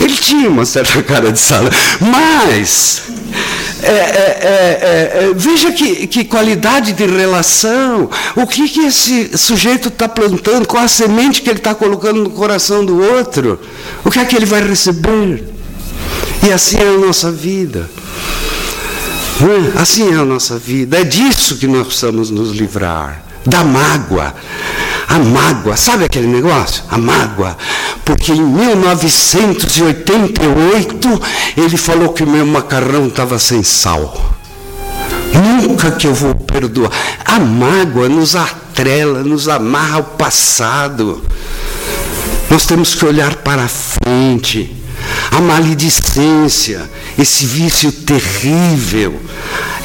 Ele 0.00 0.14
tinha 0.14 0.48
uma 0.48 0.64
certa 0.64 1.02
cara 1.02 1.32
de 1.32 1.38
salame, 1.38 1.74
mas. 2.00 3.17
É, 3.82 3.90
é, 3.90 3.92
é, 3.92 5.22
é, 5.22 5.30
é 5.30 5.34
veja 5.34 5.70
que, 5.72 6.06
que, 6.06 6.24
qualidade 6.24 6.92
de 6.92 7.06
relação, 7.06 8.10
o 8.34 8.46
que, 8.46 8.68
que 8.68 8.80
esse 8.80 9.36
sujeito 9.38 9.88
está 9.88 10.08
plantando, 10.08 10.66
qual 10.66 10.84
a 10.84 10.88
semente 10.88 11.42
que 11.42 11.48
ele 11.48 11.58
está 11.58 11.74
colocando 11.74 12.22
no 12.22 12.30
coração 12.30 12.84
do 12.84 13.00
outro, 13.00 13.60
o 14.04 14.10
que 14.10 14.18
é 14.18 14.24
que 14.24 14.34
ele 14.34 14.46
vai 14.46 14.66
receber. 14.66 15.44
E 16.46 16.52
assim 16.52 16.78
é 16.78 16.88
a 16.88 16.98
nossa 16.98 17.30
vida. 17.30 17.88
Assim 19.76 20.12
é 20.12 20.16
a 20.16 20.24
nossa 20.24 20.58
vida. 20.58 20.98
É 20.98 21.04
disso 21.04 21.56
que 21.56 21.66
nós 21.66 21.86
precisamos 21.86 22.30
nos 22.30 22.50
livrar. 22.50 23.22
Da 23.46 23.62
mágoa. 23.62 24.34
A 25.08 25.18
mágoa, 25.18 25.76
sabe 25.76 26.04
aquele 26.04 26.26
negócio? 26.26 26.82
A 26.90 26.98
mágoa. 26.98 27.56
Porque 28.04 28.32
em 28.32 28.42
1988 28.42 31.22
ele 31.56 31.76
falou 31.76 32.12
que 32.12 32.26
meu 32.26 32.44
macarrão 32.46 33.06
estava 33.08 33.38
sem 33.38 33.62
sal. 33.62 34.34
Nunca 35.32 35.92
que 35.92 36.06
eu 36.06 36.14
vou 36.14 36.34
perdoar. 36.34 36.90
A 37.24 37.40
mágoa 37.40 38.08
nos 38.08 38.36
atrela, 38.36 39.22
nos 39.22 39.48
amarra 39.48 39.96
ao 39.96 40.04
passado. 40.04 41.22
Nós 42.50 42.66
temos 42.66 42.94
que 42.94 43.04
olhar 43.04 43.34
para 43.36 43.68
frente 43.68 44.78
a 45.30 45.40
maledicência, 45.40 46.88
esse 47.18 47.46
vício 47.46 47.92
terrível, 47.92 49.20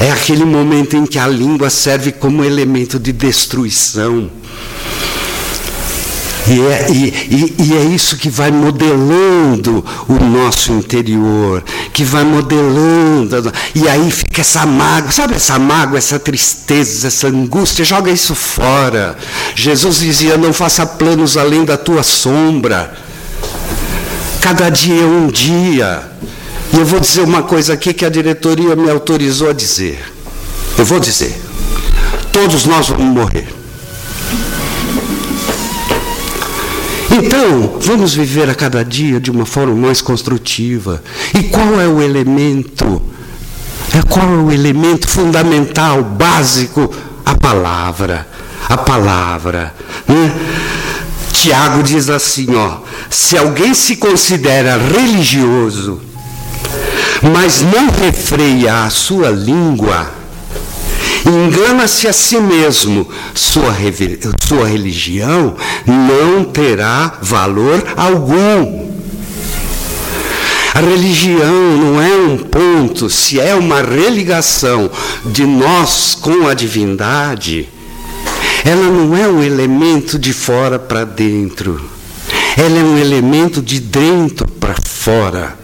é 0.00 0.10
aquele 0.10 0.44
momento 0.44 0.96
em 0.96 1.06
que 1.06 1.18
a 1.18 1.28
língua 1.28 1.70
serve 1.70 2.12
como 2.12 2.44
elemento 2.44 2.98
de 2.98 3.12
destruição. 3.12 4.30
E 6.46 6.60
é, 6.60 6.86
e, 6.90 7.54
e, 7.58 7.62
e 7.62 7.74
é, 7.74 7.84
isso 7.84 8.18
que 8.18 8.28
vai 8.28 8.50
modelando 8.50 9.82
o 10.06 10.12
nosso 10.12 10.72
interior, 10.72 11.64
que 11.90 12.04
vai 12.04 12.22
modelando, 12.22 13.50
e 13.74 13.88
aí 13.88 14.10
fica 14.10 14.42
essa 14.42 14.66
mágoa, 14.66 15.10
sabe 15.10 15.34
essa 15.36 15.58
mágoa, 15.58 15.96
essa 15.96 16.18
tristeza, 16.18 17.06
essa 17.06 17.28
angústia, 17.28 17.82
joga 17.82 18.10
isso 18.10 18.34
fora. 18.34 19.16
Jesus 19.54 20.00
dizia: 20.00 20.36
não 20.36 20.52
faça 20.52 20.84
planos 20.84 21.38
além 21.38 21.64
da 21.64 21.78
tua 21.78 22.02
sombra. 22.02 22.92
Cada 24.42 24.68
dia 24.68 25.00
é 25.00 25.06
um 25.06 25.28
dia. 25.28 26.02
E 26.74 26.76
eu 26.76 26.84
vou 26.84 27.00
dizer 27.00 27.22
uma 27.22 27.42
coisa 27.42 27.72
aqui 27.72 27.94
que 27.94 28.04
a 28.04 28.10
diretoria 28.10 28.76
me 28.76 28.90
autorizou 28.90 29.48
a 29.48 29.54
dizer. 29.54 29.98
Eu 30.76 30.84
vou 30.84 31.00
dizer. 31.00 31.40
Todos 32.30 32.66
nós 32.66 32.88
vamos 32.88 33.06
morrer. 33.06 33.63
Então, 37.16 37.78
vamos 37.80 38.12
viver 38.12 38.50
a 38.50 38.56
cada 38.56 38.84
dia 38.84 39.20
de 39.20 39.30
uma 39.30 39.46
forma 39.46 39.74
mais 39.74 40.00
construtiva. 40.00 41.00
E 41.32 41.44
qual 41.44 41.80
é 41.80 41.86
o 41.86 42.02
elemento? 42.02 43.00
É 43.92 44.02
qual 44.02 44.28
é 44.28 44.36
o 44.36 44.50
elemento 44.50 45.06
fundamental, 45.06 46.02
básico? 46.02 46.92
A 47.24 47.36
palavra. 47.36 48.26
A 48.68 48.76
palavra. 48.76 49.72
Né? 50.08 50.32
Tiago 51.32 51.84
diz 51.84 52.08
assim, 52.08 52.52
ó, 52.56 52.78
se 53.08 53.38
alguém 53.38 53.74
se 53.74 53.96
considera 53.96 54.76
religioso, 54.76 56.00
mas 57.22 57.62
não 57.62 57.90
refreia 57.90 58.84
a 58.84 58.90
sua 58.90 59.30
língua, 59.30 60.10
engana-se 61.26 62.06
a 62.06 62.12
si 62.12 62.38
mesmo, 62.38 63.08
sua, 63.34 63.74
sua 64.46 64.66
religião 64.66 65.56
não 65.86 66.44
terá 66.44 67.18
valor 67.20 67.84
algum. 67.96 68.84
A 70.74 70.80
religião 70.80 71.76
não 71.76 72.02
é 72.02 72.16
um 72.16 72.36
ponto, 72.36 73.08
se 73.08 73.38
é 73.38 73.54
uma 73.54 73.80
religação 73.80 74.90
de 75.24 75.46
nós 75.46 76.16
com 76.20 76.48
a 76.48 76.54
divindade, 76.54 77.68
ela 78.64 78.90
não 78.90 79.16
é 79.16 79.28
um 79.28 79.42
elemento 79.42 80.18
de 80.18 80.32
fora 80.32 80.78
para 80.78 81.04
dentro. 81.04 81.80
Ela 82.56 82.78
é 82.78 82.82
um 82.82 82.98
elemento 82.98 83.62
de 83.62 83.78
dentro 83.78 84.48
para 84.48 84.74
fora. 84.80 85.56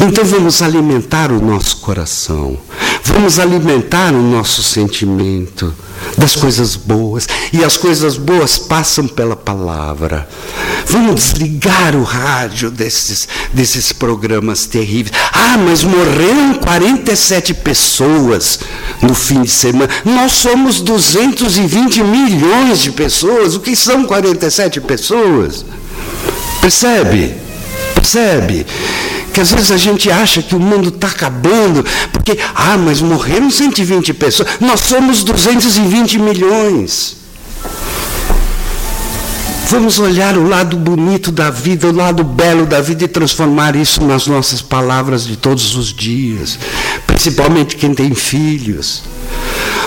Então 0.00 0.24
vamos 0.24 0.62
alimentar 0.62 1.30
o 1.30 1.44
nosso 1.44 1.78
coração, 1.78 2.56
vamos 3.04 3.38
alimentar 3.38 4.12
o 4.12 4.22
nosso 4.22 4.62
sentimento 4.62 5.74
das 6.18 6.36
coisas 6.36 6.76
boas, 6.76 7.26
e 7.52 7.64
as 7.64 7.76
coisas 7.76 8.16
boas 8.16 8.58
passam 8.58 9.06
pela 9.06 9.36
palavra. 9.36 10.28
Vamos 10.86 11.14
desligar 11.14 11.96
o 11.96 12.02
rádio 12.02 12.70
desses, 12.70 13.26
desses 13.52 13.92
programas 13.92 14.66
terríveis. 14.66 15.16
Ah, 15.32 15.56
mas 15.56 15.82
morreram 15.82 16.54
47 16.54 17.54
pessoas 17.54 18.60
no 19.00 19.14
fim 19.14 19.42
de 19.42 19.50
semana. 19.50 19.88
Nós 20.04 20.32
somos 20.32 20.80
220 20.80 22.02
milhões 22.02 22.80
de 22.80 22.92
pessoas. 22.92 23.54
O 23.54 23.60
que 23.60 23.74
são 23.74 24.04
47 24.04 24.80
pessoas? 24.80 25.64
Percebe? 26.60 27.34
Percebe? 27.94 28.66
Que 29.34 29.40
às 29.40 29.50
vezes 29.50 29.72
a 29.72 29.76
gente 29.76 30.10
acha 30.10 30.40
que 30.40 30.54
o 30.54 30.60
mundo 30.60 30.90
está 30.90 31.08
acabando, 31.08 31.84
porque, 32.12 32.38
ah, 32.54 32.78
mas 32.78 33.02
morreram 33.02 33.50
120 33.50 34.14
pessoas, 34.14 34.48
nós 34.60 34.80
somos 34.80 35.24
220 35.24 36.20
milhões. 36.20 37.23
Vamos 39.66 39.98
olhar 39.98 40.36
o 40.36 40.46
lado 40.46 40.76
bonito 40.76 41.32
da 41.32 41.48
vida, 41.48 41.88
o 41.88 41.92
lado 41.92 42.22
belo 42.22 42.66
da 42.66 42.82
vida 42.82 43.04
e 43.04 43.08
transformar 43.08 43.74
isso 43.74 44.04
nas 44.04 44.26
nossas 44.26 44.60
palavras 44.60 45.24
de 45.24 45.36
todos 45.36 45.74
os 45.74 45.92
dias, 45.92 46.58
principalmente 47.06 47.76
quem 47.76 47.94
tem 47.94 48.14
filhos. 48.14 49.02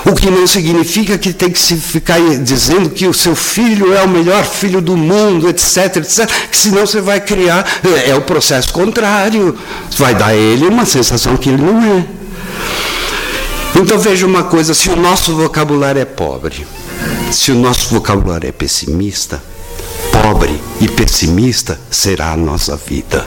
O 0.04 0.14
que 0.14 0.32
não 0.32 0.48
significa 0.48 1.18
que 1.18 1.32
tem 1.32 1.52
que 1.52 1.60
se 1.60 1.76
ficar 1.76 2.20
dizendo 2.40 2.90
que 2.90 3.06
o 3.08 3.14
seu 3.14 3.36
filho 3.36 3.94
é 3.94 4.02
o 4.04 4.10
melhor 4.10 4.44
filho 4.46 4.82
do 4.82 4.98
mundo, 4.98 5.48
etc, 5.48 5.98
etc, 5.98 6.28
que 6.50 6.58
senão 6.58 6.86
você 6.86 7.00
vai 7.00 7.20
criar, 7.20 7.66
é, 7.84 8.10
é 8.10 8.16
o 8.16 8.22
processo 8.22 8.74
contrário, 8.74 9.56
vai 9.98 10.16
dar 10.16 10.28
a 10.28 10.36
ele 10.36 10.66
uma 10.66 10.86
sensação 10.86 11.38
que 11.38 11.50
ele 11.50 11.62
não 11.62 11.84
é. 11.84 12.06
Então 13.80 14.00
veja 14.00 14.26
uma 14.26 14.44
coisa, 14.44 14.74
se 14.74 14.90
o 14.90 14.96
nosso 14.96 15.36
vocabulário 15.36 16.02
é 16.02 16.06
pobre, 16.06 16.66
se 17.32 17.52
o 17.52 17.56
nosso 17.56 17.90
vocabulário 17.90 18.48
é 18.48 18.52
pessimista, 18.52 19.42
pobre 20.22 20.62
e 20.82 20.88
pessimista 20.88 21.80
será 21.90 22.32
a 22.32 22.38
nossa 22.38 22.76
vida. 22.76 23.26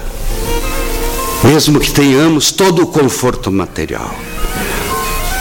Mesmo 1.45 1.81
que 1.81 1.91
tenhamos 1.91 2.51
todo 2.51 2.83
o 2.83 2.87
conforto 2.87 3.51
material, 3.51 4.15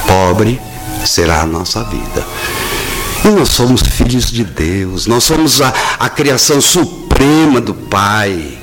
pobre 0.07 0.59
será 1.05 1.41
a 1.41 1.45
nossa 1.45 1.83
vida. 1.83 2.25
E 3.25 3.27
nós 3.29 3.49
somos 3.49 3.81
filhos 3.81 4.31
de 4.31 4.43
Deus, 4.43 5.07
nós 5.07 5.23
somos 5.23 5.61
a, 5.61 5.73
a 5.99 6.09
criação 6.09 6.61
suprema 6.61 7.59
do 7.59 7.73
Pai. 7.73 8.58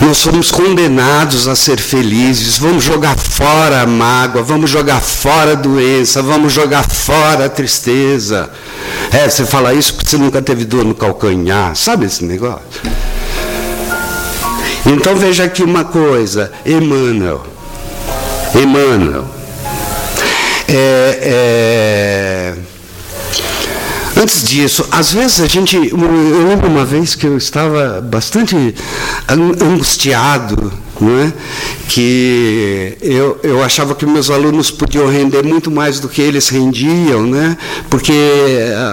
Nós 0.00 0.18
somos 0.18 0.50
condenados 0.50 1.48
a 1.48 1.56
ser 1.56 1.80
felizes. 1.80 2.58
Vamos 2.58 2.84
jogar 2.84 3.16
fora 3.16 3.80
a 3.80 3.86
mágoa, 3.86 4.42
vamos 4.42 4.70
jogar 4.70 5.00
fora 5.00 5.52
a 5.52 5.54
doença, 5.54 6.22
vamos 6.22 6.52
jogar 6.52 6.88
fora 6.88 7.46
a 7.46 7.48
tristeza. 7.48 8.50
É, 9.10 9.28
você 9.28 9.46
fala 9.46 9.72
isso 9.72 9.94
porque 9.94 10.10
você 10.10 10.18
nunca 10.18 10.42
teve 10.42 10.64
dor 10.64 10.84
no 10.84 10.94
calcanhar. 10.94 11.74
Sabe 11.74 12.06
esse 12.06 12.24
negócio? 12.24 12.62
Então 14.84 15.16
veja 15.16 15.44
aqui 15.44 15.62
uma 15.62 15.84
coisa, 15.84 16.52
Emmanuel. 16.64 17.44
Emmanuel. 18.54 19.24
É, 20.68 21.18
é, 21.22 22.54
Antes 24.18 24.42
disso, 24.44 24.86
às 24.90 25.12
vezes 25.12 25.40
a 25.42 25.46
gente. 25.46 25.76
Eu 25.76 26.48
lembro 26.48 26.68
uma 26.68 26.86
vez 26.86 27.14
que 27.14 27.26
eu 27.26 27.36
estava 27.36 28.00
bastante 28.00 28.74
angustiado, 29.28 30.72
não 31.00 31.20
é? 31.20 31.32
que 31.88 32.96
eu, 33.00 33.38
eu 33.42 33.62
achava 33.62 33.94
que 33.94 34.04
meus 34.06 34.30
alunos 34.30 34.70
podiam 34.70 35.08
render 35.08 35.42
muito 35.42 35.70
mais 35.70 36.00
do 36.00 36.08
que 36.08 36.20
eles 36.20 36.48
rendiam, 36.48 37.26
né? 37.26 37.56
porque 37.88 38.12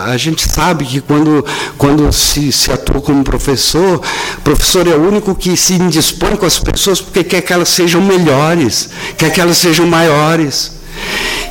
a 0.06 0.16
gente 0.18 0.48
sabe 0.48 0.86
que 0.86 1.02
quando, 1.02 1.46
quando 1.78 2.12
se, 2.12 2.52
se 2.52 2.72
atua 2.72 3.02
como 3.02 3.24
professor, 3.24 4.02
o 4.38 4.42
professor 4.42 4.88
é 4.88 4.96
o 4.96 5.08
único 5.08 5.36
que 5.36 5.56
se 5.56 5.74
indispõe 5.74 6.36
com 6.36 6.46
as 6.46 6.60
pessoas 6.60 7.00
porque 7.00 7.24
quer 7.24 7.42
que 7.42 7.54
elas 7.54 7.70
sejam 7.70 8.02
melhores, 8.02 8.90
quer 9.18 9.32
que 9.32 9.40
elas 9.42 9.58
sejam 9.58 9.86
maiores. 9.88 10.83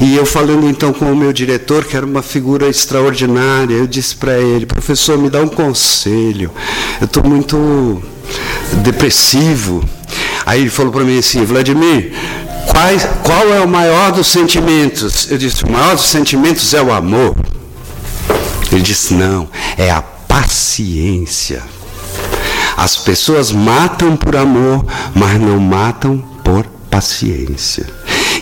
E 0.00 0.16
eu 0.16 0.26
falando 0.26 0.68
então 0.68 0.92
com 0.92 1.12
o 1.12 1.16
meu 1.16 1.32
diretor, 1.32 1.84
que 1.84 1.96
era 1.96 2.04
uma 2.04 2.22
figura 2.22 2.68
extraordinária, 2.68 3.74
eu 3.74 3.86
disse 3.86 4.16
para 4.16 4.38
ele, 4.38 4.66
professor, 4.66 5.16
me 5.16 5.30
dá 5.30 5.40
um 5.40 5.48
conselho. 5.48 6.50
Eu 7.00 7.04
estou 7.04 7.22
muito 7.22 8.02
depressivo. 8.82 9.84
Aí 10.44 10.62
ele 10.62 10.70
falou 10.70 10.92
para 10.92 11.04
mim 11.04 11.18
assim, 11.18 11.44
Vladimir, 11.44 12.12
qual 13.22 13.48
é 13.52 13.60
o 13.60 13.68
maior 13.68 14.10
dos 14.12 14.26
sentimentos? 14.26 15.30
Eu 15.30 15.38
disse, 15.38 15.64
o 15.64 15.70
maior 15.70 15.94
dos 15.94 16.06
sentimentos 16.06 16.74
é 16.74 16.82
o 16.82 16.92
amor. 16.92 17.36
Ele 18.72 18.82
disse, 18.82 19.14
não, 19.14 19.48
é 19.76 19.90
a 19.90 20.02
paciência. 20.02 21.62
As 22.76 22.96
pessoas 22.96 23.52
matam 23.52 24.16
por 24.16 24.34
amor, 24.34 24.84
mas 25.14 25.38
não 25.40 25.60
matam 25.60 26.18
por 26.42 26.66
paciência. 26.90 27.86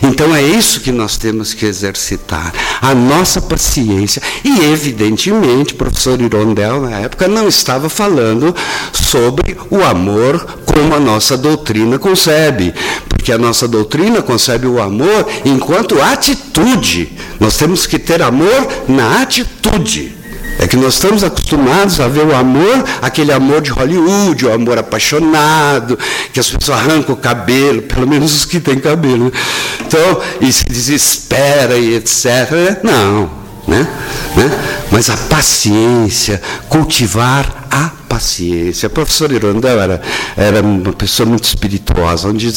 Então 0.03 0.35
é 0.35 0.41
isso 0.41 0.81
que 0.81 0.91
nós 0.91 1.15
temos 1.17 1.53
que 1.53 1.65
exercitar, 1.65 2.53
a 2.81 2.95
nossa 2.95 3.41
paciência. 3.41 4.21
E, 4.43 4.65
evidentemente, 4.71 5.73
o 5.73 5.77
professor 5.77 6.19
Irondel, 6.19 6.81
na 6.81 6.99
época, 6.99 7.27
não 7.27 7.47
estava 7.47 7.87
falando 7.87 8.55
sobre 8.91 9.55
o 9.69 9.83
amor 9.83 10.59
como 10.65 10.95
a 10.95 10.99
nossa 10.99 11.37
doutrina 11.37 11.99
concebe. 11.99 12.73
Porque 13.07 13.31
a 13.31 13.37
nossa 13.37 13.67
doutrina 13.67 14.21
concebe 14.21 14.65
o 14.65 14.81
amor 14.81 15.27
enquanto 15.45 16.01
atitude. 16.01 17.11
Nós 17.39 17.55
temos 17.57 17.85
que 17.85 17.99
ter 17.99 18.21
amor 18.21 18.67
na 18.87 19.21
atitude. 19.21 20.20
É 20.61 20.67
que 20.67 20.77
nós 20.77 20.93
estamos 20.93 21.23
acostumados 21.23 21.99
a 21.99 22.07
ver 22.07 22.23
o 22.23 22.35
amor, 22.35 22.85
aquele 23.01 23.33
amor 23.33 23.61
de 23.61 23.71
Hollywood, 23.71 24.45
o 24.45 24.53
amor 24.53 24.77
apaixonado, 24.77 25.97
que 26.31 26.39
as 26.39 26.51
pessoas 26.51 26.77
arrancam 26.77 27.15
o 27.15 27.17
cabelo, 27.17 27.81
pelo 27.81 28.07
menos 28.07 28.35
os 28.35 28.45
que 28.45 28.59
têm 28.59 28.77
cabelo. 28.77 29.33
Então, 29.79 30.21
e 30.39 30.53
se 30.53 30.63
desespera 30.65 31.75
e 31.77 31.95
etc. 31.95 32.79
Não, 32.83 33.31
né? 33.67 33.87
né? 34.35 34.51
Mas 34.91 35.09
a 35.09 35.17
paciência, 35.17 36.39
cultivar 36.69 37.60
a 37.71 37.89
paciência. 38.09 38.87
O 38.87 38.89
professor 38.89 39.31
Irondel 39.31 39.79
era, 39.79 40.01
era 40.35 40.61
uma 40.61 40.91
pessoa 40.91 41.27
muito 41.27 41.45
espirituosa, 41.45 42.27
onde 42.27 42.53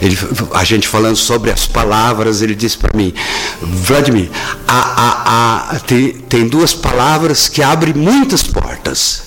ele, 0.00 0.18
a 0.54 0.64
gente 0.64 0.88
falando 0.88 1.16
sobre 1.16 1.50
as 1.50 1.66
palavras, 1.66 2.40
ele 2.40 2.54
disse 2.54 2.78
para 2.78 2.96
mim, 2.96 3.12
Vladimir, 3.60 4.30
a, 4.66 4.78
a, 4.78 5.76
a, 5.76 5.78
tem, 5.80 6.12
tem 6.12 6.48
duas 6.48 6.72
palavras 6.72 7.48
que 7.48 7.62
abrem 7.62 7.92
muitas 7.92 8.42
portas. 8.42 9.22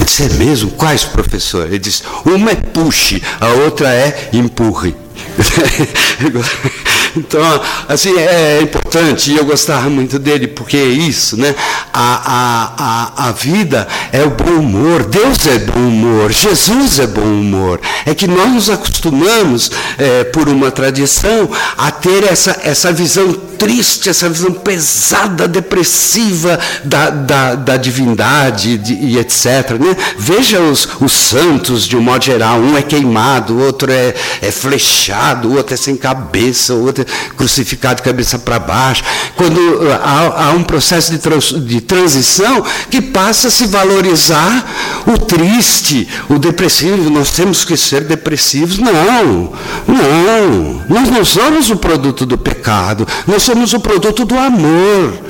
Eu 0.00 0.06
disse, 0.06 0.22
é 0.22 0.28
mesmo? 0.30 0.70
Quais, 0.70 1.04
professor? 1.04 1.66
Ele 1.66 1.78
disse, 1.78 2.02
uma 2.24 2.50
é 2.50 2.54
puxe, 2.54 3.22
a 3.38 3.48
outra 3.48 3.92
é 3.92 4.30
empurre. 4.32 4.96
Então, 7.28 7.60
assim, 7.88 8.16
é 8.16 8.60
importante, 8.62 9.30
e 9.30 9.36
eu 9.36 9.44
gostava 9.44 9.88
muito 9.90 10.18
dele, 10.18 10.46
porque 10.46 10.76
é 10.76 10.84
isso, 10.84 11.36
né? 11.36 11.54
A, 11.92 12.22
a, 12.24 13.24
a, 13.24 13.28
a 13.28 13.32
vida 13.32 13.86
é 14.12 14.22
o 14.22 14.30
bom 14.30 14.60
humor, 14.60 15.04
Deus 15.04 15.46
é 15.46 15.58
bom 15.58 15.80
humor, 15.80 16.32
Jesus 16.32 16.98
é 16.98 17.06
bom 17.06 17.20
humor. 17.20 17.80
É 18.06 18.14
que 18.14 18.26
nós 18.26 18.50
nos 18.52 18.70
acostumamos, 18.70 19.70
é, 19.98 20.24
por 20.24 20.48
uma 20.48 20.70
tradição, 20.70 21.50
a 21.76 21.90
ter 21.90 22.24
essa, 22.24 22.58
essa 22.62 22.92
visão 22.92 23.48
triste, 23.58 24.08
essa 24.08 24.28
visão 24.28 24.52
pesada, 24.52 25.48
depressiva 25.48 26.58
da, 26.84 27.10
da, 27.10 27.54
da 27.56 27.76
divindade 27.76 28.78
de, 28.78 28.94
e 28.94 29.18
etc. 29.18 29.72
Né? 29.78 29.96
Veja 30.16 30.60
os, 30.60 30.88
os 31.00 31.12
santos, 31.12 31.86
de 31.86 31.96
um 31.96 32.00
modo 32.00 32.24
geral, 32.24 32.60
um 32.60 32.76
é 32.76 32.82
queimado, 32.82 33.54
o 33.54 33.64
outro 33.64 33.90
é, 33.90 34.14
é 34.40 34.50
flechado, 34.50 35.48
o 35.48 35.56
outro 35.56 35.74
é 35.74 35.76
sem 35.76 35.96
cabeça, 35.96 36.74
o 36.74 36.86
outro 36.86 36.97
é 37.02 37.06
crucificado 37.36 38.02
cabeça 38.02 38.38
para 38.38 38.58
baixo. 38.58 39.02
Quando 39.36 39.58
uh, 39.58 39.92
há, 40.02 40.46
há 40.46 40.50
um 40.52 40.62
processo 40.62 41.12
de, 41.12 41.18
trans, 41.18 41.52
de 41.52 41.80
transição 41.80 42.64
que 42.90 43.00
passa 43.00 43.48
a 43.48 43.50
se 43.50 43.66
valorizar 43.66 44.66
o 45.06 45.18
triste, 45.18 46.08
o 46.28 46.38
depressivo, 46.38 47.10
nós 47.10 47.30
temos 47.30 47.64
que 47.64 47.76
ser 47.76 48.04
depressivos. 48.04 48.78
Não, 48.78 49.52
não, 49.86 50.84
nós 50.88 51.10
não 51.10 51.24
somos 51.24 51.70
o 51.70 51.76
produto 51.76 52.26
do 52.26 52.38
pecado, 52.38 53.06
nós 53.26 53.42
somos 53.42 53.72
o 53.72 53.80
produto 53.80 54.24
do 54.24 54.38
amor. 54.38 55.28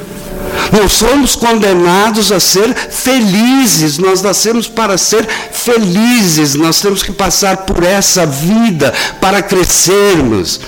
Nós 0.73 0.93
somos 0.93 1.35
condenados 1.35 2.31
a 2.33 2.41
ser 2.41 2.75
felizes, 2.75 3.99
nós 3.99 4.23
nascemos 4.23 4.67
para 4.67 4.99
ser 4.99 5.27
felizes, 5.53 6.55
nós 6.55 6.81
temos 6.81 7.03
que 7.03 7.13
passar 7.13 7.59
por 7.59 7.83
essa 7.83 8.27
vida 8.27 8.93
para 9.21 9.43
crescermos, 9.43 10.61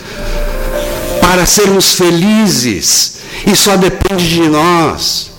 para 1.30 1.46
sermos 1.46 1.94
felizes, 1.94 3.18
e 3.46 3.54
só 3.54 3.76
depende 3.76 4.28
de 4.28 4.48
nós 4.48 5.30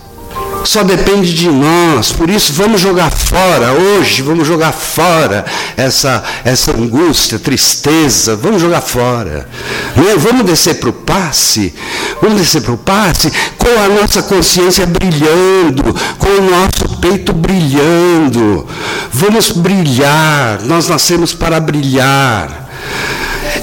só 0.64 0.84
depende 0.84 1.34
de 1.34 1.50
nós. 1.50 2.12
Por 2.12 2.30
isso, 2.30 2.54
vamos 2.54 2.80
jogar 2.80 3.10
fora 3.10 3.74
hoje, 3.74 4.22
vamos 4.22 4.48
jogar 4.48 4.72
fora 4.72 5.44
essa, 5.76 6.24
essa 6.46 6.72
angústia, 6.72 7.40
tristeza, 7.40 8.36
vamos 8.36 8.62
jogar 8.62 8.82
fora. 8.82 9.50
Não, 9.96 10.20
vamos 10.20 10.46
descer 10.46 10.76
para 10.76 10.90
o 10.90 10.94
passe, 10.94 11.74
vamos 12.22 12.40
descer 12.40 12.62
para 12.62 12.74
o 12.74 12.78
passe 12.78 13.32
com 13.58 13.70
a 13.70 13.88
nossa 14.02 14.22
consciência 14.22 14.86
brilhando, 14.86 15.84
com 16.20 16.30
o 16.30 16.50
nosso 16.50 16.98
peito 17.00 17.34
brilhando. 17.34 18.68
Vamos 19.12 19.52
brilhar, 19.52 20.62
nós 20.64 20.88
nascemos 20.88 21.34
para 21.34 21.60
brilhar. 21.60 22.70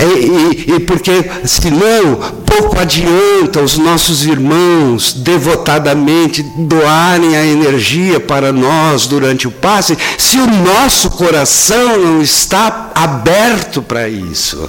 E, 0.01 0.71
e, 0.71 0.75
e 0.77 0.81
porque 0.81 1.29
senão 1.45 2.39
pouco 2.59 2.79
adianta 2.79 3.61
os 3.61 3.77
nossos 3.77 4.25
irmãos 4.25 5.13
devotadamente 5.13 6.43
doarem 6.43 7.37
a 7.37 7.45
energia 7.45 8.19
para 8.19 8.53
nós 8.53 9.07
durante 9.07 9.47
o 9.47 9.51
passe, 9.51 9.97
se 10.17 10.39
o 10.39 10.47
nosso 10.47 11.11
coração 11.11 11.99
não 11.99 12.23
está 12.23 12.91
aberto 12.95 13.83
para 13.83 14.09
isso. 14.09 14.69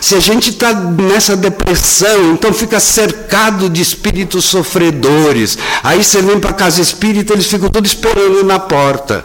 Se 0.00 0.14
a 0.14 0.20
gente 0.20 0.50
está 0.50 0.72
nessa 0.72 1.36
depressão, 1.36 2.32
então 2.32 2.52
fica 2.52 2.80
cercado 2.80 3.68
de 3.68 3.82
espíritos 3.82 4.44
sofredores. 4.46 5.58
Aí 5.82 6.02
você 6.02 6.22
vem 6.22 6.38
para 6.38 6.50
a 6.50 6.54
casa 6.54 6.80
espírita, 6.80 7.32
eles 7.32 7.46
ficam 7.46 7.68
todos 7.68 7.90
esperando 7.90 8.44
na 8.44 8.58
porta. 8.58 9.24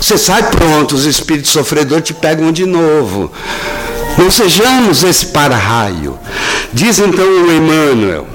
Você 0.00 0.18
sai 0.18 0.50
pronto, 0.50 0.94
os 0.94 1.06
espíritos 1.06 1.52
sofredores 1.52 2.04
te 2.04 2.14
pegam 2.14 2.50
de 2.50 2.66
novo. 2.66 3.32
Não 4.18 4.30
sejamos 4.30 5.02
esse 5.02 5.26
para-raio. 5.26 6.18
Diz 6.72 6.98
então 6.98 7.24
o 7.24 7.52
Emmanuel, 7.52 8.26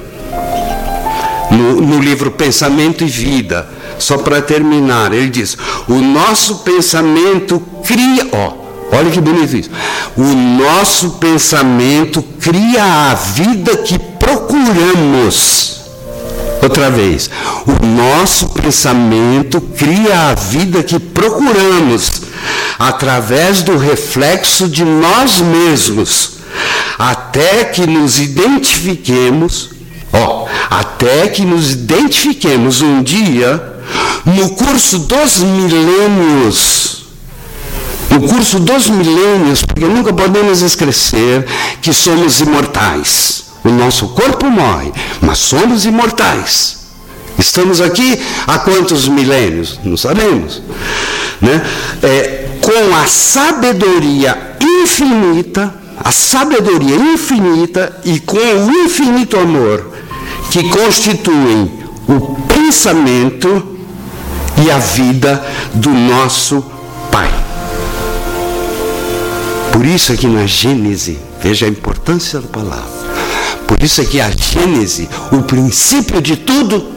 no, 1.51 1.81
no 1.81 1.99
livro 1.99 2.31
Pensamento 2.31 3.03
e 3.03 3.07
Vida, 3.07 3.67
só 3.99 4.17
para 4.17 4.41
terminar, 4.41 5.11
ele 5.13 5.29
diz: 5.29 5.57
o 5.87 5.95
nosso 5.95 6.59
pensamento 6.59 7.61
cria, 7.83 8.27
ó, 8.31 8.53
olha 8.95 9.11
que 9.11 9.19
bonito 9.19 9.55
isso. 9.55 9.71
O 10.15 10.23
nosso 10.23 11.11
pensamento 11.11 12.21
cria 12.39 13.11
a 13.11 13.13
vida 13.13 13.77
que 13.77 13.97
procuramos. 13.97 15.77
Outra 16.61 16.89
vez, 16.89 17.29
o 17.65 17.85
nosso 17.85 18.49
pensamento 18.49 19.61
cria 19.61 20.29
a 20.29 20.33
vida 20.33 20.83
que 20.83 20.99
procuramos 20.99 22.26
através 22.77 23.63
do 23.63 23.77
reflexo 23.77 24.67
de 24.67 24.83
nós 24.83 25.39
mesmos, 25.39 26.37
até 26.97 27.65
que 27.65 27.85
nos 27.85 28.19
identifiquemos, 28.19 29.69
ó, 30.13 30.47
até 30.69 31.27
que 31.27 31.43
nos 31.43 31.71
identifiquemos 31.71 32.81
um 32.81 33.01
dia 33.03 33.77
no 34.25 34.49
curso 34.51 34.99
dos 34.99 35.37
milênios. 35.37 36.97
No 38.09 38.21
curso 38.27 38.59
dos 38.59 38.87
milênios, 38.87 39.63
porque 39.63 39.85
nunca 39.85 40.13
podemos 40.13 40.61
esquecer 40.61 41.45
que 41.81 41.93
somos 41.93 42.39
imortais. 42.39 43.43
O 43.63 43.69
nosso 43.69 44.07
corpo 44.09 44.49
morre, 44.49 44.91
mas 45.21 45.39
somos 45.39 45.85
imortais. 45.85 46.77
Estamos 47.37 47.81
aqui 47.81 48.19
há 48.47 48.59
quantos 48.59 49.07
milênios? 49.07 49.79
Não 49.83 49.97
sabemos. 49.97 50.61
Né? 51.41 51.61
É, 52.03 52.47
com 52.61 52.95
a 52.95 53.05
sabedoria 53.07 54.57
infinita, 54.61 55.73
a 56.03 56.11
sabedoria 56.11 56.95
infinita 56.95 57.99
e 58.03 58.19
com 58.19 58.37
o 58.37 58.71
infinito 58.85 59.37
amor 59.37 59.93
que 60.51 60.63
constituem 60.69 61.71
o 62.07 62.35
pensamento 62.47 63.77
e 64.63 64.71
a 64.71 64.77
vida 64.77 65.43
do 65.73 65.89
nosso 65.89 66.63
Pai. 67.11 67.29
Por 69.71 69.85
isso 69.85 70.11
é 70.11 70.17
que 70.17 70.27
na 70.27 70.45
Gênese, 70.45 71.19
veja 71.41 71.65
a 71.65 71.69
importância 71.69 72.39
da 72.39 72.47
palavra, 72.47 72.97
por 73.67 73.81
isso 73.83 74.01
é 74.01 74.05
que 74.05 74.19
a 74.19 74.29
Gênese, 74.31 75.07
o 75.31 75.43
princípio 75.43 76.21
de 76.21 76.37
tudo, 76.37 76.91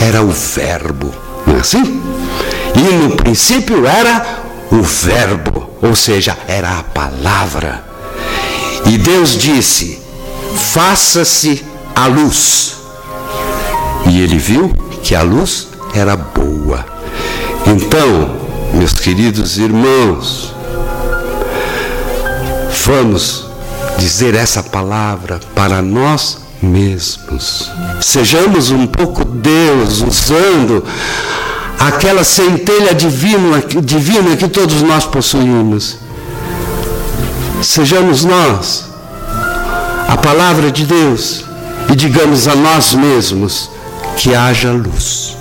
era 0.00 0.22
o 0.22 0.30
Verbo. 0.30 1.12
Não 1.46 1.56
é 1.56 1.60
assim? 1.60 2.02
E 2.74 2.94
no 2.94 3.16
princípio 3.16 3.86
era 3.86 4.42
o 4.70 4.82
Verbo, 4.82 5.70
ou 5.82 5.94
seja, 5.94 6.36
era 6.48 6.78
a 6.78 6.82
palavra. 6.82 7.84
E 8.86 8.98
Deus 8.98 9.36
disse: 9.38 10.00
faça-se 10.72 11.64
a 11.94 12.06
luz. 12.06 12.76
E 14.10 14.20
ele 14.20 14.38
viu 14.38 14.72
que 15.02 15.14
a 15.14 15.22
luz 15.22 15.68
era 15.94 16.16
boa. 16.16 16.84
Então, 17.66 18.36
meus 18.74 18.92
queridos 18.92 19.58
irmãos, 19.58 20.54
vamos 22.84 23.46
dizer 23.98 24.34
essa 24.34 24.62
palavra 24.62 25.38
para 25.54 25.80
nós 25.80 26.38
mesmos. 26.60 27.70
Sejamos 28.00 28.70
um 28.70 28.86
pouco 28.86 29.24
Deus 29.24 30.00
usando 30.00 30.84
aquela 31.86 32.22
centelha 32.22 32.94
divina, 32.94 33.62
divina 33.82 34.36
que 34.36 34.48
todos 34.48 34.82
nós 34.82 35.04
possuímos. 35.04 35.98
Sejamos 37.62 38.24
nós 38.24 38.84
a 40.08 40.16
palavra 40.16 40.70
de 40.70 40.84
Deus 40.84 41.44
e 41.90 41.96
digamos 41.96 42.46
a 42.48 42.54
nós 42.54 42.94
mesmos 42.94 43.70
que 44.16 44.34
haja 44.34 44.70
luz. 44.72 45.36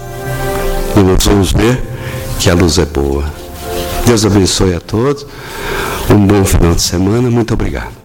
E 0.95 0.99
nós 0.99 1.25
vamos 1.25 1.51
ver 1.51 1.81
que 2.39 2.49
a 2.49 2.53
luz 2.53 2.77
é 2.77 2.85
boa. 2.85 3.25
Deus 4.05 4.25
abençoe 4.25 4.73
a 4.73 4.79
todos. 4.79 5.25
Um 6.09 6.25
bom 6.25 6.43
final 6.43 6.73
de 6.73 6.81
semana. 6.81 7.29
Muito 7.29 7.53
obrigado. 7.53 8.00